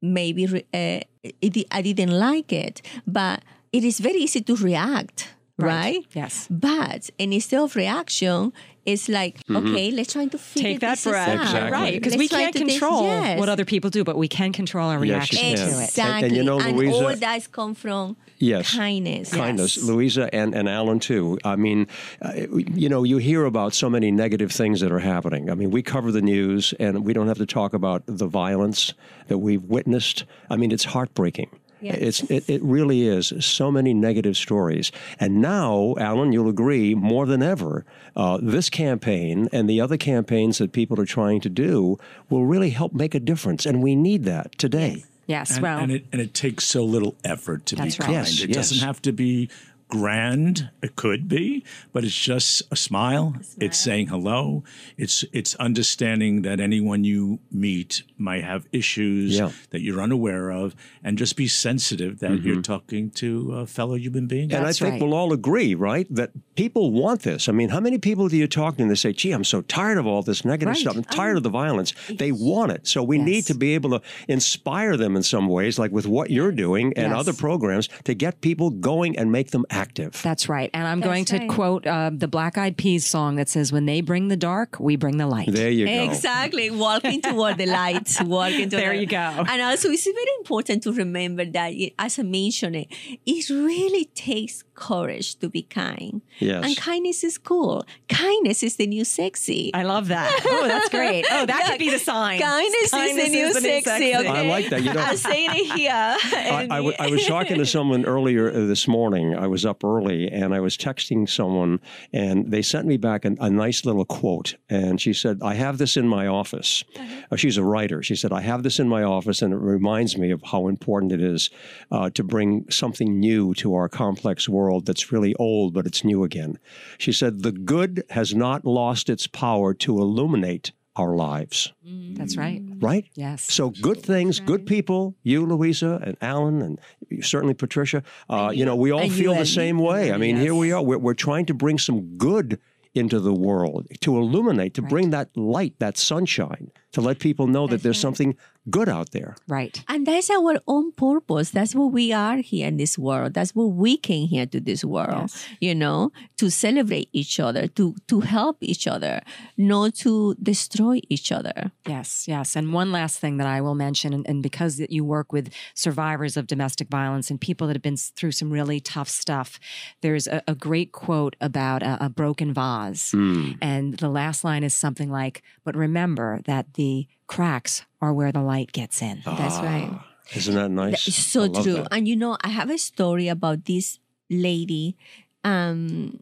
maybe 0.00 0.46
uh, 0.46 1.00
it, 1.22 1.66
I 1.70 1.82
didn't 1.82 2.10
like 2.18 2.52
it, 2.52 2.82
but 3.06 3.42
it 3.72 3.84
is 3.84 4.00
very 4.00 4.18
easy 4.18 4.40
to 4.42 4.56
react, 4.56 5.28
right? 5.58 6.04
Yes. 6.14 6.48
But 6.50 7.10
instead 7.18 7.60
of 7.60 7.76
reaction, 7.76 8.52
it's 8.84 9.08
like 9.08 9.40
okay, 9.50 9.90
let's 9.92 10.12
try 10.12 10.26
to 10.26 10.38
figure 10.38 10.70
Take 10.70 10.80
that 10.80 10.94
this 10.98 11.04
breath. 11.04 11.28
out. 11.28 11.42
Exactly. 11.42 11.70
Right. 11.72 11.94
Because 11.94 12.16
we 12.16 12.28
can't 12.28 12.52
to 12.52 12.58
take- 12.60 12.68
control 12.68 13.04
yes. 13.04 13.38
what 13.38 13.48
other 13.48 13.64
people 13.64 13.90
do, 13.90 14.02
but 14.04 14.16
we 14.16 14.28
can 14.28 14.52
control 14.52 14.88
our 14.90 15.04
Yes, 15.04 15.32
reaction 15.32 15.38
can. 15.38 15.56
to 15.56 15.62
it. 15.80 15.84
Exactly, 15.84 16.28
And 16.28 16.36
you 16.36 16.42
know, 16.44 16.58
Luisa- 16.58 16.94
all 16.96 17.16
that 17.16 17.52
come 17.52 17.74
from 17.74 18.16
Yes. 18.38 18.74
kindness. 18.74 19.32
kindness, 19.32 19.76
Yes. 19.76 19.84
Luisa 19.86 20.34
and, 20.34 20.52
and 20.54 20.68
Alan 20.68 20.98
too. 20.98 21.38
I 21.44 21.54
mean, 21.56 21.86
uh, 22.20 22.32
you 22.50 22.88
know, 22.88 23.04
you 23.04 23.18
hear 23.18 23.44
about 23.44 23.72
so 23.72 23.88
many 23.88 24.10
negative 24.10 24.50
things 24.50 24.80
that 24.80 24.90
are 24.90 24.98
happening. 24.98 25.48
I 25.48 25.54
mean, 25.54 25.70
we 25.70 25.82
cover 25.82 26.10
the 26.10 26.22
news, 26.22 26.74
and 26.80 27.04
we 27.04 27.12
don't 27.12 27.28
have 27.28 27.38
to 27.38 27.46
talk 27.46 27.74
about 27.74 28.02
the 28.06 28.26
violence 28.26 28.94
that 29.28 29.38
we've 29.38 29.62
witnessed. 29.62 30.24
I 30.50 30.56
mean, 30.56 30.72
it's 30.72 30.84
heartbreaking. 30.86 31.50
Yes. 31.82 31.96
It's 32.00 32.22
it, 32.30 32.48
it 32.48 32.62
really 32.62 33.06
is 33.06 33.32
so 33.40 33.70
many 33.70 33.92
negative 33.92 34.36
stories, 34.36 34.92
and 35.18 35.40
now, 35.40 35.94
Alan, 35.98 36.32
you'll 36.32 36.48
agree 36.48 36.94
more 36.94 37.26
than 37.26 37.42
ever, 37.42 37.84
uh, 38.16 38.38
this 38.40 38.70
campaign 38.70 39.48
and 39.52 39.68
the 39.68 39.80
other 39.80 39.96
campaigns 39.96 40.58
that 40.58 40.72
people 40.72 41.00
are 41.00 41.06
trying 41.06 41.40
to 41.40 41.48
do 41.48 41.98
will 42.30 42.46
really 42.46 42.70
help 42.70 42.92
make 42.92 43.14
a 43.14 43.20
difference, 43.20 43.66
and 43.66 43.82
we 43.82 43.94
need 43.96 44.24
that 44.24 44.56
today. 44.58 45.04
Yes. 45.26 45.54
And, 45.54 45.62
well, 45.62 45.78
and 45.78 45.92
it 45.92 46.04
and 46.12 46.20
it 46.20 46.34
takes 46.34 46.64
so 46.64 46.84
little 46.84 47.14
effort 47.24 47.66
to 47.66 47.76
be 47.76 47.82
right. 47.82 47.98
kind. 47.98 48.12
Yes, 48.12 48.40
it 48.40 48.48
yes. 48.48 48.56
doesn't 48.56 48.86
have 48.86 49.00
to 49.02 49.12
be 49.12 49.48
grand. 49.92 50.70
It 50.82 50.96
could 50.96 51.28
be, 51.28 51.64
but 51.92 52.02
it's 52.02 52.18
just 52.18 52.62
a 52.70 52.76
smile. 52.76 53.36
It's 53.58 53.78
saying 53.78 54.06
hello. 54.06 54.64
It's 54.96 55.22
it's 55.34 55.54
understanding 55.56 56.40
that 56.42 56.60
anyone 56.60 57.04
you 57.04 57.40
meet 57.50 58.02
might 58.16 58.42
have 58.42 58.66
issues 58.72 59.36
Yeah. 59.36 59.50
that 59.68 59.82
you're 59.82 60.00
unaware 60.00 60.50
of, 60.50 60.74
and 61.04 61.18
just 61.18 61.36
be 61.36 61.46
sensitive 61.46 62.20
that 62.20 62.42
you're 62.42 62.54
mm-hmm. 62.54 62.62
talking 62.62 63.10
to 63.22 63.52
a 63.52 63.66
fellow 63.66 63.96
human 63.96 64.26
being. 64.26 64.50
And 64.50 64.64
I 64.64 64.72
think 64.72 64.92
right. 64.92 65.02
we'll 65.02 65.12
all 65.12 65.30
agree, 65.34 65.74
right, 65.74 66.06
that 66.14 66.30
people 66.54 66.90
want 66.90 67.20
this. 67.22 67.46
I 67.50 67.52
mean, 67.52 67.68
how 67.68 67.80
many 67.80 67.98
people 67.98 68.28
do 68.28 68.38
you 68.38 68.48
talk 68.48 68.76
to 68.76 68.82
and 68.82 68.90
they 68.90 68.94
say, 68.94 69.12
gee, 69.12 69.32
I'm 69.32 69.44
so 69.44 69.60
tired 69.60 69.98
of 69.98 70.06
all 70.06 70.22
this 70.22 70.42
negative 70.42 70.68
Right. 70.68 70.76
stuff. 70.78 70.96
I'm 70.96 71.04
oh, 71.10 71.16
tired 71.16 71.36
of 71.36 71.42
the 71.42 71.50
violence. 71.50 71.92
They 72.08 72.32
want 72.32 72.72
it. 72.72 72.86
So 72.88 73.02
we 73.02 73.18
need 73.18 73.44
to 73.46 73.54
be 73.54 73.74
able 73.74 73.90
to 73.90 74.00
inspire 74.26 74.96
them 74.96 75.16
in 75.16 75.22
some 75.22 75.48
ways, 75.48 75.78
like 75.78 75.92
with 75.92 76.06
what 76.06 76.30
you're 76.30 76.52
doing 76.52 76.94
and 76.96 77.10
Yes. 77.10 77.20
other 77.20 77.34
programs, 77.34 77.90
to 78.04 78.14
get 78.14 78.40
people 78.40 78.70
going 78.70 79.18
and 79.18 79.30
make 79.30 79.50
them 79.50 79.66
active. 79.68 79.81
That's 80.22 80.48
right. 80.48 80.70
And 80.74 80.86
I'm 80.86 81.00
going 81.00 81.24
to 81.26 81.38
right. 81.38 81.48
quote 81.48 81.86
uh, 81.86 82.10
the 82.12 82.28
Black 82.28 82.58
Eyed 82.58 82.76
Peas 82.76 83.06
song 83.06 83.36
that 83.36 83.48
says, 83.48 83.72
When 83.72 83.86
they 83.86 84.00
bring 84.00 84.28
the 84.28 84.36
dark, 84.36 84.78
we 84.80 84.96
bring 84.96 85.16
the 85.16 85.26
light. 85.26 85.48
there 85.52 85.70
you 85.70 85.86
go. 85.86 85.92
Exactly, 86.04 86.70
walking 86.70 87.20
toward 87.22 87.58
the 87.62 87.66
light, 87.66 88.08
walking 88.24 88.68
toward 88.70 88.82
There 88.82 88.92
the- 88.92 88.98
you 89.00 89.06
go. 89.06 89.44
And 89.48 89.62
also, 89.62 89.88
it's 89.90 90.04
very 90.04 90.26
important 90.40 90.82
to 90.84 90.92
remember 90.92 91.44
that, 91.44 91.72
it- 91.72 91.94
as 91.98 92.18
I 92.18 92.22
mentioned, 92.22 92.76
it, 92.76 92.88
it 93.26 93.48
really 93.50 94.06
takes 94.06 94.64
courage 94.74 95.36
to 95.36 95.48
be 95.48 95.62
kind. 95.62 96.22
Yes. 96.38 96.64
And 96.64 96.76
kindness 96.76 97.24
is 97.24 97.38
cool. 97.38 97.84
Kindness 98.08 98.62
is 98.62 98.76
the 98.76 98.86
new 98.86 99.04
sexy. 99.04 99.72
I 99.74 99.82
love 99.84 100.08
that. 100.08 100.30
Oh, 100.52 100.68
that's 100.68 100.88
great. 100.90 101.24
Oh, 101.30 101.46
that 101.46 101.66
could 101.66 101.78
be 101.78 101.90
the 101.90 101.98
sign. 101.98 102.38
Kindness, 102.40 102.92
is 102.92 103.16
the 103.16 103.28
new 103.30 103.52
sexy. 103.52 104.14
Okay? 104.14 104.28
I 104.28 104.42
like 104.48 104.68
that. 104.70 104.82
You 104.82 104.92
know- 104.94 105.00
I'm 105.00 105.16
saying 105.16 105.50
it 105.52 105.76
here. 105.78 105.90
I, 105.92 106.66
I 106.70 106.76
w- 106.76 106.94
I 106.98 107.08
was 107.10 107.26
talking 107.26 107.56
to 107.58 107.66
someone 107.66 108.04
earlier 108.04 108.48
uh, 108.50 108.66
this 108.66 108.86
morning. 108.86 109.34
I 109.36 109.46
was 109.46 109.64
up 109.66 109.82
early 109.82 110.30
and 110.30 110.54
I 110.54 110.60
was 110.60 110.76
texting 110.76 111.28
someone, 111.28 111.80
and 112.12 112.50
they 112.50 112.62
sent 112.62 112.86
me 112.86 112.96
back 112.96 113.24
a, 113.24 113.34
a 113.40 113.50
nice 113.50 113.84
little 113.84 114.04
quote. 114.04 114.56
And 114.68 115.00
she 115.00 115.12
said, 115.12 115.40
I 115.42 115.54
have 115.54 115.78
this 115.78 115.96
in 115.96 116.06
my 116.06 116.26
office. 116.26 116.84
Uh, 117.30 117.36
she's 117.36 117.56
a 117.56 117.64
writer. 117.64 118.02
She 118.02 118.14
said, 118.14 118.32
I 118.32 118.40
have 118.42 118.62
this 118.62 118.78
in 118.78 118.88
my 118.88 119.02
office, 119.02 119.42
and 119.42 119.52
it 119.52 119.58
reminds 119.58 120.16
me 120.16 120.30
of 120.30 120.42
how 120.44 120.68
important 120.68 121.12
it 121.12 121.22
is 121.22 121.50
uh, 121.90 122.10
to 122.10 122.22
bring 122.22 122.66
something 122.70 123.18
new 123.18 123.54
to 123.54 123.74
our 123.74 123.88
complex 123.88 124.48
world. 124.48 124.61
World 124.62 124.86
that's 124.86 125.10
really 125.12 125.34
old, 125.36 125.74
but 125.74 125.86
it's 125.86 126.04
new 126.04 126.22
again. 126.24 126.58
She 126.98 127.12
said, 127.12 127.42
The 127.42 127.52
good 127.52 128.04
has 128.10 128.34
not 128.34 128.64
lost 128.64 129.10
its 129.10 129.26
power 129.26 129.74
to 129.74 129.98
illuminate 129.98 130.70
our 130.94 131.16
lives. 131.16 131.72
That's 132.18 132.36
right. 132.36 132.62
Right? 132.78 133.06
Yes. 133.14 133.50
So 133.52 133.70
good 133.70 134.00
things, 134.02 134.40
good 134.40 134.66
people, 134.66 135.14
you, 135.22 135.44
Luisa, 135.46 136.00
and 136.04 136.16
Alan, 136.20 136.60
and 136.62 136.78
certainly 137.24 137.54
Patricia, 137.54 138.02
uh, 138.28 138.52
you 138.54 138.64
know, 138.66 138.76
we 138.76 138.90
all 138.92 139.00
And 139.00 139.12
feel 139.12 139.32
the 139.32 139.38
Ellie. 139.38 139.46
same 139.62 139.78
way. 139.78 140.12
I 140.12 140.16
mean, 140.18 140.36
here 140.36 140.54
we 140.54 140.70
are. 140.70 140.82
We're, 140.82 140.98
we're 140.98 141.14
trying 141.28 141.46
to 141.46 141.54
bring 141.54 141.78
some 141.78 142.18
good 142.18 142.60
into 142.94 143.18
the 143.20 143.32
world, 143.32 143.86
to 144.00 144.18
illuminate, 144.18 144.74
to 144.74 144.82
bring 144.82 145.10
that 145.10 145.34
light, 145.34 145.74
that 145.78 145.96
sunshine, 145.96 146.70
to 146.92 147.00
let 147.00 147.18
people 147.18 147.46
know 147.46 147.66
that 147.66 147.82
there's 147.82 147.98
something 147.98 148.36
good 148.70 148.88
out 148.88 149.10
there. 149.10 149.36
right. 149.48 149.82
And 149.88 150.06
that's 150.06 150.30
our 150.30 150.58
own 150.66 150.92
purpose. 150.92 151.50
That's 151.50 151.74
what 151.74 151.92
we 151.92 152.12
are 152.12 152.38
here 152.38 152.68
in 152.68 152.76
this 152.76 152.98
world. 152.98 153.34
That's 153.34 153.54
what 153.54 153.66
we 153.66 153.96
came 153.96 154.28
here 154.28 154.46
to 154.46 154.60
this 154.60 154.84
world, 154.84 155.32
you 155.60 155.74
know, 155.74 156.12
to 156.38 156.50
celebrate 156.50 157.08
each 157.12 157.40
other, 157.40 157.66
to 157.68 157.94
to 158.08 158.20
help 158.20 158.58
each 158.60 158.86
other, 158.86 159.20
not 159.56 159.94
to 159.96 160.34
destroy 160.42 161.00
each 161.08 161.32
other. 161.32 161.72
Yes, 161.86 162.26
yes. 162.28 162.56
And 162.56 162.72
one 162.72 162.92
last 162.92 163.18
thing 163.18 163.36
that 163.38 163.46
I 163.46 163.60
will 163.60 163.74
mention, 163.74 164.12
and, 164.12 164.26
and 164.28 164.42
because 164.42 164.76
that 164.76 164.90
you 164.90 165.04
work 165.04 165.32
with 165.32 165.52
survivors 165.74 166.36
of 166.36 166.46
domestic 166.46 166.88
violence 166.88 167.30
and 167.30 167.40
people 167.40 167.66
that 167.66 167.76
have 167.76 167.82
been 167.82 167.96
through 167.96 168.32
some 168.32 168.50
really 168.52 168.80
tough 168.80 169.08
stuff, 169.08 169.58
there's 170.00 170.26
a, 170.26 170.42
a 170.46 170.54
great 170.54 170.92
quote 170.92 171.36
about 171.40 171.82
a, 171.82 172.06
a 172.06 172.08
broken 172.08 172.52
vase. 172.54 173.12
Hmm. 173.12 173.52
And 173.60 173.98
the 173.98 174.08
last 174.08 174.44
line 174.44 174.64
is 174.64 174.74
something 174.74 175.10
like, 175.10 175.42
But 175.64 175.76
remember 175.76 176.40
that 176.46 176.74
the 176.74 177.08
cracks 177.26 177.84
are 178.00 178.12
where 178.12 178.32
the 178.32 178.42
light 178.42 178.72
gets 178.72 179.00
in. 179.02 179.22
That's 179.24 179.56
right. 179.58 179.90
Isn't 180.34 180.54
that 180.54 180.70
nice? 180.70 181.06
It's 181.08 181.16
so 181.16 181.48
true. 181.48 181.74
that. 181.84 181.88
And 181.92 182.06
you 182.08 182.16
know, 182.16 182.36
I 182.42 182.48
have 182.48 182.70
a 182.70 182.78
story 182.78 183.28
about 183.28 183.64
this 183.64 183.98
lady 184.30 184.96
um, 185.44 186.20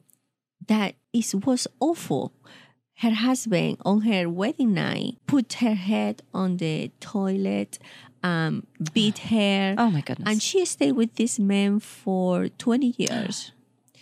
that 0.66 0.94
is 1.12 1.34
was 1.34 1.66
awful. 1.80 2.32
Her 2.98 3.10
husband 3.14 3.78
on 3.84 4.02
her 4.02 4.28
wedding 4.28 4.74
night 4.74 5.16
put 5.26 5.54
her 5.54 5.74
head 5.74 6.22
on 6.34 6.58
the 6.58 6.90
toilet, 7.00 7.78
um, 8.22 8.66
beat 8.92 9.18
her, 9.32 9.74
Oh, 9.78 9.90
my 9.90 10.00
goodness. 10.02 10.28
and 10.28 10.42
she 10.42 10.64
stayed 10.66 10.92
with 10.92 11.14
this 11.16 11.38
man 11.38 11.80
for 11.80 12.48
twenty 12.48 12.94
years. 12.98 13.52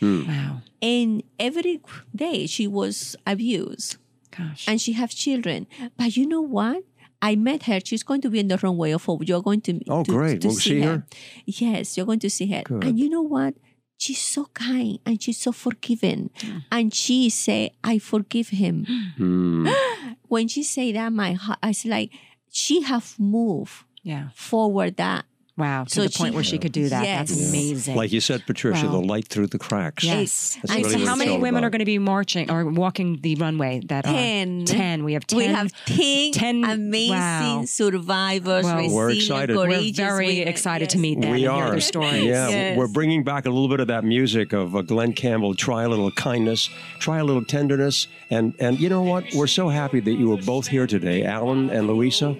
wow. 0.02 0.62
And 0.80 1.22
every 1.38 1.80
day 2.14 2.46
she 2.46 2.66
was 2.66 3.16
abused 3.26 3.96
Gosh. 4.38 4.68
and 4.68 4.80
she 4.80 4.92
have 4.92 5.10
children. 5.10 5.66
But 5.96 6.16
you 6.16 6.26
know 6.26 6.40
what? 6.40 6.84
I 7.20 7.34
met 7.34 7.64
her. 7.64 7.80
She's 7.84 8.04
going 8.04 8.20
to 8.22 8.30
be 8.30 8.38
in 8.38 8.46
the 8.48 8.56
runway 8.58 8.92
of 8.92 9.04
hope. 9.04 9.26
You're 9.26 9.42
going 9.42 9.60
to 9.62 9.80
Oh, 9.88 10.04
to- 10.04 10.10
great. 10.12 10.40
to 10.42 10.48
We'll 10.48 10.56
see 10.56 10.80
her? 10.82 11.04
Yes, 11.46 11.96
you're 11.96 12.06
going 12.06 12.20
to 12.20 12.30
see 12.30 12.46
her. 12.52 12.62
Good. 12.62 12.84
And 12.84 12.98
you 12.98 13.08
know 13.10 13.22
what? 13.22 13.54
She's 13.96 14.20
so 14.20 14.46
kind 14.54 15.00
and 15.04 15.20
she's 15.20 15.38
so 15.38 15.50
forgiving. 15.50 16.30
Mm. 16.38 16.62
And 16.70 16.94
she 16.94 17.28
say, 17.30 17.72
"I 17.82 17.98
forgive 17.98 18.50
him." 18.50 18.86
Hmm. 19.16 19.66
when 20.28 20.46
she 20.46 20.62
say 20.62 20.92
that, 20.92 21.12
my 21.12 21.32
heart, 21.32 21.58
I 21.60 21.68
was 21.74 21.84
like, 21.84 22.12
she 22.52 22.82
have 22.82 23.16
moved 23.18 23.82
yeah. 24.04 24.28
forward 24.36 24.96
that. 24.98 25.24
Wow. 25.58 25.84
To 25.84 25.90
So 25.90 26.02
the 26.04 26.10
point 26.10 26.32
she- 26.32 26.34
where 26.36 26.44
she 26.44 26.58
could 26.58 26.72
do 26.72 26.88
that. 26.88 27.02
That's 27.02 27.30
Yes. 27.36 27.48
amazing. 27.50 27.96
Like 27.96 28.12
you 28.12 28.20
said, 28.20 28.44
Patricia, 28.46 28.86
Wow. 28.86 28.92
the 28.92 29.00
light 29.00 29.26
through 29.28 29.48
the 29.48 29.58
cracks. 29.58 30.04
Yes. 30.04 30.56
That's 30.62 30.74
And 30.76 30.84
really 30.86 31.00
so 31.00 31.06
how 31.10 31.16
many 31.16 31.32
women 31.36 31.56
about. 31.56 31.64
are 31.66 31.70
going 31.70 31.80
to 31.80 31.84
be 31.84 31.98
marching 31.98 32.50
or 32.50 32.64
walking 32.66 33.18
the 33.20 33.34
runway? 33.34 33.80
That 33.86 34.06
are- 34.06 34.12
Ten. 34.12 34.64
ten. 34.64 35.04
We 35.04 35.14
have 35.14 35.26
ten. 35.26 35.36
we 35.38 35.44
have 35.46 35.72
10, 35.86 36.32
10 36.32 36.64
amazing 36.64 37.10
wow. 37.16 37.62
survivors, 37.66 38.64
Well, 38.64 38.88
We're 38.90 39.10
excited. 39.10 39.56
We're 39.56 39.66
very 39.92 40.26
women. 40.28 40.48
excited 40.48 40.90
to 40.90 40.98
meet 40.98 41.20
them 41.20 41.30
We 41.32 41.44
and 41.44 41.52
hear 41.54 41.64
are. 41.64 41.70
their 41.72 41.80
stories. 41.80 42.22
Yeah, 42.24 42.48
Yes. 42.48 42.76
we're 42.78 42.86
bringing 42.88 43.24
back 43.24 43.46
a 43.46 43.50
little 43.50 43.68
bit 43.68 43.80
of 43.80 43.88
that 43.88 44.04
music 44.04 44.52
of 44.52 44.76
uh, 44.76 44.82
Glen 44.82 45.12
Campbell. 45.12 45.54
Try 45.54 45.82
a 45.82 45.88
little 45.88 46.10
kindness, 46.12 46.70
try 47.00 47.18
a 47.18 47.24
little 47.24 47.44
tenderness, 47.44 48.06
and 48.30 48.54
and 48.60 48.78
you 48.78 48.88
know 48.88 49.02
what? 49.02 49.24
We're 49.34 49.46
so 49.48 49.68
happy 49.68 50.00
that 50.00 50.12
you 50.12 50.28
were 50.28 50.36
both 50.36 50.68
here 50.68 50.86
today, 50.86 51.24
Alan 51.24 51.70
and 51.70 51.86
Luisa. 51.88 52.36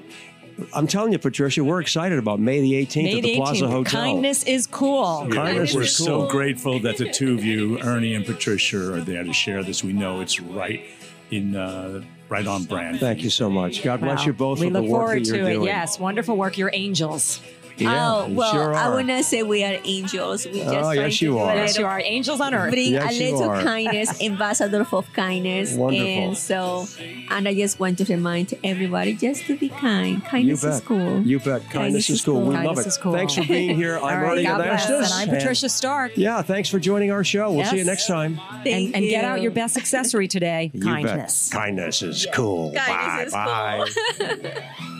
I'm 0.75 0.87
telling 0.87 1.13
you, 1.13 1.19
Patricia, 1.19 1.63
we're 1.63 1.81
excited 1.81 2.19
about 2.19 2.41
May 2.41 2.61
the 2.61 2.73
18th 2.73 3.03
May 3.03 3.17
at 3.19 3.23
the 3.23 3.31
the 3.33 3.37
Plaza 3.37 3.69
Hotel. 3.69 4.03
Kindness 4.03 4.43
is 4.45 4.67
cool. 4.67 5.29
Kindness 5.31 5.75
We're 5.75 5.83
is 5.83 5.97
so 5.97 6.27
grateful 6.29 6.81
that 6.81 6.97
the 6.97 7.11
two 7.11 7.35
of 7.35 7.45
you, 7.45 7.79
Ernie 7.81 8.15
and 8.15 8.27
Patricia, 8.27 8.95
are 8.95 9.01
there 9.01 9.23
to 9.25 9.33
share 9.33 9.63
this. 9.63 9.85
We 9.85 9.93
know 9.93 10.21
it's 10.21 10.41
right 10.41 10.85
in 11.31 11.55
uh, 11.55 12.03
right 12.29 12.47
on 12.47 12.65
brand. 12.65 12.99
Thank 13.01 13.23
you 13.23 13.31
so 13.31 13.49
much. 13.49 13.83
God 13.83 14.01
bless 14.01 14.27
you 14.27 14.33
both 14.33 14.59
We 14.61 14.67
for 14.67 14.73
look 14.73 14.85
the 14.85 14.91
work 14.91 15.01
forward 15.01 15.25
that 15.25 15.27
you're 15.29 15.37
to 15.39 15.51
it. 15.51 15.55
doing. 15.55 15.67
Yes, 15.67 15.99
wonderful 15.99 16.37
work. 16.37 16.59
You're 16.59 16.71
angels. 16.73 17.41
Yeah, 17.81 18.15
oh, 18.15 18.29
well, 18.31 18.53
sure 18.53 18.75
I 18.75 18.89
would 18.95 19.07
not 19.07 19.25
say 19.25 19.43
we 19.43 19.65
are 19.65 19.79
angels. 19.85 20.47
We 20.47 20.61
just 20.61 20.69
Oh, 20.75 20.91
yes, 20.91 21.19
to 21.19 21.25
you 21.25 21.31
do 21.33 21.39
a 21.39 21.43
are. 21.45 21.55
Yes, 21.57 21.69
little- 21.71 21.83
you 21.83 21.87
are 21.89 22.01
angels 22.01 22.41
on 22.41 22.55
earth. 22.55 22.71
Bring 22.73 22.93
Yes, 22.93 23.11
a 23.13 23.25
you 23.25 23.33
little 23.37 23.51
are. 23.51 23.63
kindness, 23.63 24.23
ambassador 24.31 24.87
of 24.93 25.13
kindness. 25.13 25.75
Wonderful. 25.75 26.07
And 26.07 26.37
so, 26.37 26.87
and 27.31 27.47
I 27.49 27.55
just 27.55 27.79
want 27.81 27.99
to 27.99 28.05
remind 28.05 28.55
everybody 28.65 29.15
just 29.15 29.47
to 29.47 29.57
be 29.57 29.69
kind. 29.69 30.25
Kindness 30.25 30.65
is 30.65 30.81
cool. 30.81 31.23
You 31.23 31.39
bet. 31.41 31.69
Kindness, 31.71 32.11
is 32.11 32.23
cool. 32.25 32.41
We 32.43 32.55
love 32.55 32.65
Kindness 32.65 32.87
it. 32.87 32.89
is 32.89 32.97
cool. 32.99 33.13
Thanks 33.13 33.35
for 33.35 33.45
being 33.45 33.77
here. 33.77 33.97
I'm 33.99 34.03
All 34.03 34.09
right, 34.11 34.33
Ernie 34.33 34.43
God. 34.45 34.61
Anastos. 34.61 35.05
And 35.05 35.13
I'm 35.15 35.29
Patricia 35.29 35.69
Stark. 35.69 36.13
Yeah, 36.17 36.43
thanks 36.43 36.69
for 36.69 36.79
joining 36.79 37.11
our 37.13 37.25
show. 37.25 37.53
We'll 37.53 37.65
see 37.67 37.79
you 37.79 37.85
next 37.85 38.07
time. 38.07 38.41
Thank 38.65 38.87
And, 38.89 38.97
and 38.97 39.05
get 39.05 39.25
out 39.25 39.41
your 39.41 39.53
best 39.53 39.77
accessory 39.77 40.27
today. 40.29 40.71
You 40.75 40.83
Kindness. 40.83 41.51
Bet. 41.51 41.61
Kindness 41.61 42.03
is 42.03 42.27
cool. 42.33 42.73
Kindness 42.73 43.33
bye 43.33 43.85
is 43.87 43.95
bye. 44.19 44.69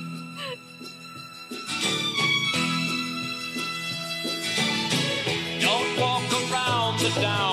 around 7.25 7.48